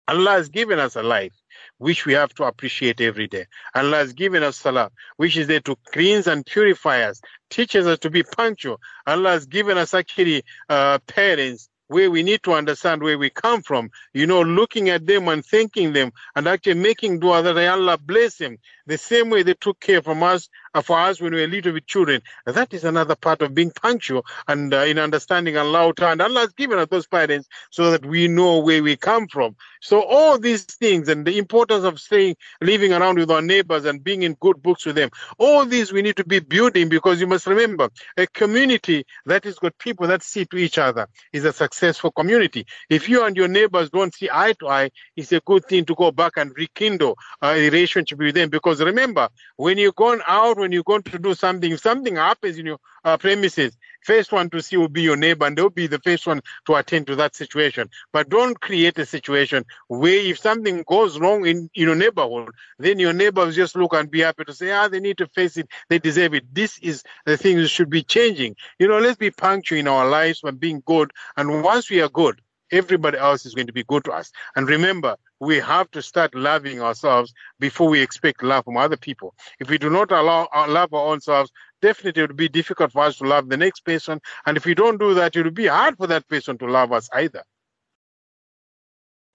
Allah 0.07 0.33
has 0.33 0.49
given 0.51 0.79
us 0.79 0.97
a 0.97 1.03
life 1.03 1.33
which 1.79 2.05
we 2.05 2.13
have 2.13 2.35
to 2.35 2.45
appreciate 2.45 3.01
every 3.01 3.27
day. 3.27 3.47
Allah 3.75 3.99
has 3.99 4.13
given 4.13 4.43
us 4.43 4.59
salah, 4.59 4.91
which 5.17 5.37
is 5.37 5.47
there 5.47 5.61
to 5.61 5.77
cleanse 5.87 6.27
and 6.27 6.45
purify 6.45 7.03
us, 7.03 7.21
teaches 7.49 7.87
us 7.87 7.99
to 8.01 8.11
be 8.11 8.23
punctual. 8.23 8.81
Allah 9.07 9.31
has 9.31 9.47
given 9.47 9.79
us 9.79 9.95
actually 9.95 10.45
uh, 10.69 10.99
parents 11.07 11.71
where 11.89 12.11
we 12.11 12.23
need 12.23 12.43
to 12.45 12.53
understand 12.53 13.03
where 13.03 13.19
we 13.19 13.31
come 13.31 13.63
from, 13.63 13.91
you 14.13 14.27
know, 14.27 14.43
looking 14.43 14.89
at 14.91 15.07
them 15.07 15.29
and 15.29 15.45
thanking 15.45 15.93
them 15.93 16.13
and 16.37 16.49
actually 16.49 16.75
making 16.75 17.21
dua 17.21 17.43
that 17.43 17.57
Allah 17.57 17.99
bless 17.99 18.37
them. 18.37 18.59
The 18.87 18.99
same 18.99 19.31
way 19.31 19.43
they 19.43 19.55
took 19.55 19.81
care 19.81 20.03
from 20.03 20.23
us 20.23 20.49
for 20.83 20.99
us 20.99 21.21
when 21.21 21.35
we 21.35 21.41
were 21.41 21.47
little 21.47 21.73
bit 21.73 21.87
children. 21.87 22.21
That 22.47 22.73
is 22.75 22.85
another 22.85 23.15
part 23.15 23.43
of 23.43 23.55
being 23.55 23.71
punctual 23.71 24.25
and 24.49 24.73
uh, 24.73 24.79
in 24.79 24.99
understanding 24.99 25.57
Allah 25.57 25.93
and 26.01 26.23
Allah 26.23 26.41
has 26.41 26.53
given 26.53 26.79
us 26.79 26.89
those 26.91 27.07
parents 27.07 27.49
so 27.71 27.91
that 27.91 28.05
we 28.05 28.29
know 28.29 28.59
where 28.59 28.83
we 28.83 28.97
come 28.97 29.29
from. 29.29 29.57
So 29.81 30.03
all 30.03 30.39
these 30.39 30.65
things 30.65 31.09
and 31.09 31.27
the 31.27 31.39
importance 31.39 31.85
of 31.85 32.01
staying, 32.01 32.37
living 32.61 32.93
around 32.93 33.19
with 33.19 33.31
our 33.31 33.43
neighbors 33.43 33.85
and 33.85 34.03
being 34.03 34.23
in 34.23 34.35
good 34.41 34.63
books 34.63 34.87
with 34.87 34.97
them, 34.97 35.11
all 35.39 35.65
these 35.65 35.93
we 35.93 36.03
need 36.03 36.17
to 36.17 36.25
be 36.25 36.41
building 36.41 36.89
because 36.89 37.21
you 37.21 37.27
must 37.27 37.47
remember 37.47 37.89
a 38.17 38.27
community 38.29 39.05
that 39.27 39.45
is 39.47 39.59
got 39.59 39.77
people 39.79 40.07
that 40.07 40.23
see 40.23 40.45
to 40.47 40.57
each 40.57 40.79
other 40.79 41.07
is 41.33 41.45
a 41.45 41.53
successful 41.53 42.11
community. 42.11 42.67
If 42.91 43.09
you 43.09 43.25
and 43.25 43.37
your 43.37 43.49
neighbors 43.49 43.91
don't 43.91 44.15
see 44.15 44.29
eye 44.33 44.55
to 44.61 44.69
eye, 44.69 44.91
it's 45.17 45.33
a 45.33 45.41
good 45.41 45.65
thing 45.67 45.85
to 45.87 45.95
go 45.95 46.11
back 46.11 46.33
and 46.37 46.53
rekindle 46.57 47.17
a 47.43 47.55
relationship 47.55 48.19
with 48.19 48.35
them 48.35 48.51
because 48.51 48.83
remember, 48.83 49.29
when 49.57 49.79
you're 49.79 49.93
going 49.93 50.21
out, 50.27 50.57
when 50.65 50.73
you're 50.73 50.83
going 50.83 51.03
to 51.03 51.19
do 51.19 51.35
something, 51.35 51.71
if 51.71 51.81
something 51.81 52.17
happens 52.17 52.59
in 52.59 52.65
your 52.65 52.79
uh, 53.05 53.19
premises, 53.19 53.77
first 54.03 54.33
one 54.33 54.49
to 54.49 54.63
see 54.63 54.79
will 54.79 54.89
be 54.89 55.03
your 55.03 55.17
neighbor, 55.17 55.45
and 55.45 55.59
they'll 55.59 55.69
be 55.69 55.87
the 55.87 55.99
first 55.99 56.27
one 56.27 56.41
to 56.67 56.75
attend 56.75 57.07
to 57.07 57.17
that 57.17 57.37
situation. 57.37 57.91
But 58.15 58.31
don't 58.31 58.59
create 58.59 58.99
a 58.99 59.05
situation 59.05 59.65
where 59.89 60.15
if 60.15 60.39
something 60.39 60.83
goes 60.87 61.19
wrong 61.19 61.45
in, 61.45 61.69
in 61.75 61.83
your 61.89 61.95
neighborhood, 61.95 62.49
then 62.79 62.99
your 62.99 63.13
neighbors 63.13 63.55
just 63.55 63.77
look 63.77 63.93
and 63.93 64.11
be 64.11 64.21
happy 64.21 64.45
to 64.45 64.55
say, 64.55 64.71
ah, 64.71 64.89
they 64.89 65.01
need 65.01 65.19
to 65.19 65.27
face 65.27 65.59
it, 65.59 65.69
they 65.91 65.99
deserve 65.99 66.35
it. 66.35 66.45
This 66.55 66.79
is 66.79 67.03
the 67.27 67.37
thing 67.37 67.59
that 67.59 67.69
should 67.69 67.91
be 67.91 68.03
changing. 68.03 68.57
You 68.79 68.89
know, 68.89 68.99
let's 68.99 69.19
be 69.19 69.31
punctual 69.31 69.79
in 69.79 69.87
our 69.87 70.09
lives 70.09 70.41
by 70.41 70.53
being 70.53 70.83
good. 70.87 71.11
And 71.37 71.63
once 71.63 71.91
we 71.91 72.01
are 72.01 72.09
good, 72.09 72.41
everybody 72.75 73.19
else 73.19 73.47
is 73.47 73.55
going 73.55 73.67
to 73.69 73.73
be 73.73 73.85
good 73.85 74.05
to 74.05 74.13
us. 74.13 74.33
And 74.57 74.69
remember, 74.69 75.17
we 75.41 75.59
have 75.61 75.91
to 75.93 76.03
start 76.03 76.35
loving 76.35 76.81
ourselves 76.81 77.33
before 77.59 77.89
we 77.89 78.01
expect 78.01 78.43
love 78.43 78.65
from 78.65 78.77
other 78.77 78.97
people. 78.97 79.35
If 79.61 79.71
we 79.71 79.79
do 79.79 79.91
not 79.91 80.11
allow 80.11 80.49
uh, 80.55 80.67
love 80.69 80.93
our 80.93 81.07
own 81.07 81.21
selves, 81.21 81.51
definitely 81.81 82.23
it 82.23 82.31
will 82.31 82.37
be 82.37 82.49
difficult 82.49 82.93
for 82.93 83.05
us 83.05 83.19
to 83.19 83.25
love 83.25 83.49
the 83.49 83.57
next 83.57 83.81
person. 83.85 84.21
And 84.47 84.57
if 84.57 84.65
we 84.65 84.75
don't 84.75 84.99
do 84.99 85.15
that, 85.15 85.37
it 85.37 85.43
will 85.43 85.51
be 85.51 85.67
hard 85.67 85.97
for 85.97 86.07
that 86.09 86.29
person 86.29 86.59
to 86.59 86.67
love 86.67 86.93
us 86.93 87.09
either. 87.13 87.45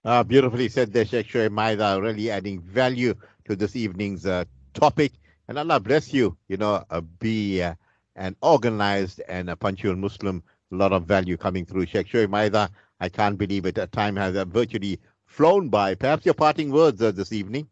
Uh, 0.04 0.22
beautifully 0.22 0.68
said 0.68 0.92
there, 0.92 1.04
Sheikh 1.04 1.28
Shoaib 1.28 1.52
Maida, 1.52 2.00
really 2.00 2.30
adding 2.30 2.60
value 2.62 3.14
to 3.46 3.54
this 3.54 3.76
evening's 3.76 4.24
uh, 4.24 4.44
topic. 4.72 5.12
And 5.46 5.58
Allah 5.58 5.78
bless 5.80 6.14
you, 6.14 6.36
you 6.48 6.56
know, 6.56 6.84
uh, 6.88 7.00
be 7.00 7.62
uh, 7.62 7.74
an 8.16 8.36
organized 8.40 9.20
and 9.28 9.50
a 9.50 9.56
punctual 9.56 9.96
Muslim. 9.96 10.42
A 10.72 10.76
lot 10.76 10.92
of 10.92 11.04
value 11.04 11.36
coming 11.36 11.66
through. 11.66 11.86
Sheikh 11.86 12.06
Shoaib 12.06 12.30
Maida, 12.30 12.70
I 12.99 13.09
can't 13.09 13.37
believe 13.37 13.65
it. 13.65 13.79
Time 13.91 14.15
has 14.15 14.35
uh, 14.35 14.45
virtually 14.45 14.99
flown 15.25 15.69
by. 15.69 15.95
Perhaps 15.95 16.25
your 16.25 16.33
parting 16.33 16.71
words 16.71 17.01
uh, 17.01 17.11
this 17.11 17.31
evening. 17.31 17.67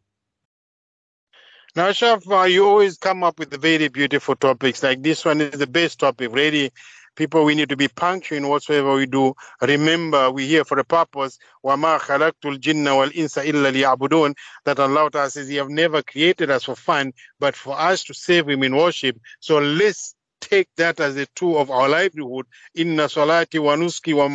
Now, 1.75 1.89
Shaf, 1.89 2.29
uh, 2.29 2.43
you 2.43 2.67
always 2.67 2.97
come 2.97 3.23
up 3.23 3.39
with 3.39 3.49
the 3.49 3.57
very 3.57 3.87
beautiful 3.87 4.35
topics. 4.35 4.83
Like 4.83 5.01
this 5.01 5.25
one 5.25 5.41
is 5.41 5.57
the 5.57 5.65
best 5.65 5.99
topic. 5.99 6.31
Really, 6.31 6.71
people, 7.15 7.43
we 7.45 7.55
need 7.55 7.69
to 7.69 7.77
be 7.77 7.87
punctual 7.87 8.37
in 8.37 8.47
whatsoever 8.47 8.93
we 8.93 9.05
do. 9.05 9.33
Remember, 9.61 10.31
we're 10.31 10.47
here 10.47 10.65
for 10.65 10.77
a 10.77 10.83
purpose. 10.83 11.39
وَمَا 11.65 11.99
خَلَقْتُ 11.99 12.41
الْجِنَّ 12.43 12.85
وَالْإِنسَ 12.85 13.43
إِلَّا 13.43 13.71
لِيَعْبُدُونَ 13.71 14.35
That 14.65 14.79
Allah 14.79 15.09
Ta'ala 15.09 15.29
says, 15.31 15.47
He 15.47 15.55
have 15.55 15.69
never 15.69 16.03
created 16.03 16.51
us 16.51 16.63
for 16.63 16.75
fun, 16.75 17.13
but 17.39 17.55
for 17.55 17.79
us 17.79 18.03
to 18.03 18.13
serve 18.13 18.49
Him 18.49 18.61
in 18.61 18.75
worship. 18.75 19.19
So 19.39 19.59
let's 19.59 20.15
take 20.41 20.69
that 20.77 20.99
as 20.99 21.15
a 21.17 21.25
tool 21.35 21.57
of 21.57 21.71
our 21.71 21.89
livelihood. 21.89 22.45
Inna 22.75 23.05
salati 23.05 23.59
wa 23.59 23.75
nuski 23.75 24.13
wa 24.13 24.27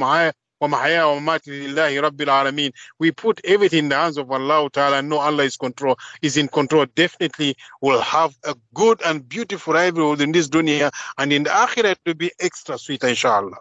we 3.00 3.12
put 3.12 3.42
everything 3.44 3.80
in 3.80 3.90
the 3.90 3.96
hands 3.96 4.18
of 4.18 4.32
Allah 4.32 4.70
Ta'ala 4.72 5.00
and 5.00 5.10
know 5.10 5.18
Allah 5.18 5.44
is 5.44 5.58
control 5.58 5.98
is 6.22 6.38
in 6.38 6.48
control. 6.48 6.86
Definitely 6.96 7.56
will 7.82 8.02
have 8.02 8.36
a 8.46 8.56
good 8.74 9.02
and 9.06 9.28
beautiful 9.28 9.74
livelihood 9.74 10.22
in 10.22 10.32
this 10.32 10.48
dunya 10.50 10.92
and 11.18 11.34
in 11.34 11.44
the 11.44 11.50
akhirah 11.50 11.96
will 12.06 12.14
be 12.14 12.32
extra 12.40 12.78
sweet 12.78 13.04
inshallah. 13.04 13.58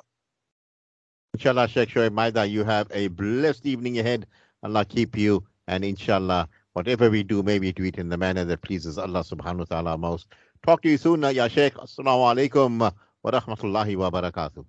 Inshallah, 1.34 1.68
Sheikh 1.68 1.88
Shoaib 1.88 2.12
Maida, 2.12 2.46
you 2.46 2.62
have 2.62 2.88
a 2.92 3.08
blessed 3.08 3.66
evening 3.66 3.98
ahead. 3.98 4.26
Allah 4.62 4.84
keep 4.84 5.16
you 5.16 5.44
and 5.66 5.84
inshallah, 5.84 6.48
whatever 6.74 7.10
we 7.10 7.22
do, 7.22 7.42
may 7.42 7.58
we 7.58 7.72
do 7.72 7.84
it 7.84 7.96
in 7.96 8.08
the 8.08 8.16
manner 8.16 8.44
that 8.44 8.62
pleases 8.62 8.98
Allah 8.98 9.20
subhanahu 9.20 9.58
wa 9.58 9.64
ta'ala 9.64 9.98
most. 9.98 10.26
Talk 10.64 10.82
to 10.82 10.88
you 10.88 10.98
soon, 10.98 11.24
uh, 11.24 11.28
Ya 11.28 11.48
Sheikh. 11.48 11.74
Assalamu 11.74 12.22
alaikum 12.32 12.78
wa 12.78 13.30
rahmatullahi 13.30 13.96
wa 13.96 14.10
barakatuh. 14.10 14.64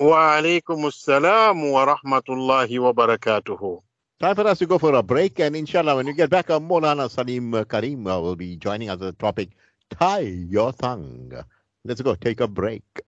وعليكم 0.00 0.86
السلام 0.86 1.64
ورحمة 1.64 2.22
الله 2.28 2.80
وبركاته. 2.80 3.82
Time 4.20 4.34
for 4.34 4.46
us 4.46 4.58
to 4.58 4.66
go 4.66 4.78
for 4.78 4.94
a 4.94 5.02
break, 5.02 5.38
and 5.40 5.56
inshallah, 5.56 5.96
when 5.96 6.06
we 6.06 6.12
get 6.12 6.30
back, 6.30 6.50
uh, 6.50 6.58
Maulana 6.58 7.10
Salim 7.10 7.64
Karim 7.64 8.06
uh, 8.06 8.18
will 8.20 8.36
be 8.36 8.56
joining 8.56 8.88
us 8.88 9.00
on 9.00 9.06
the 9.06 9.12
topic 9.12 9.50
Tie 9.90 10.46
Your 10.48 10.72
Tongue. 10.72 11.32
Let's 11.84 12.00
go 12.00 12.14
take 12.14 12.40
a 12.40 12.48
break. 12.48 12.82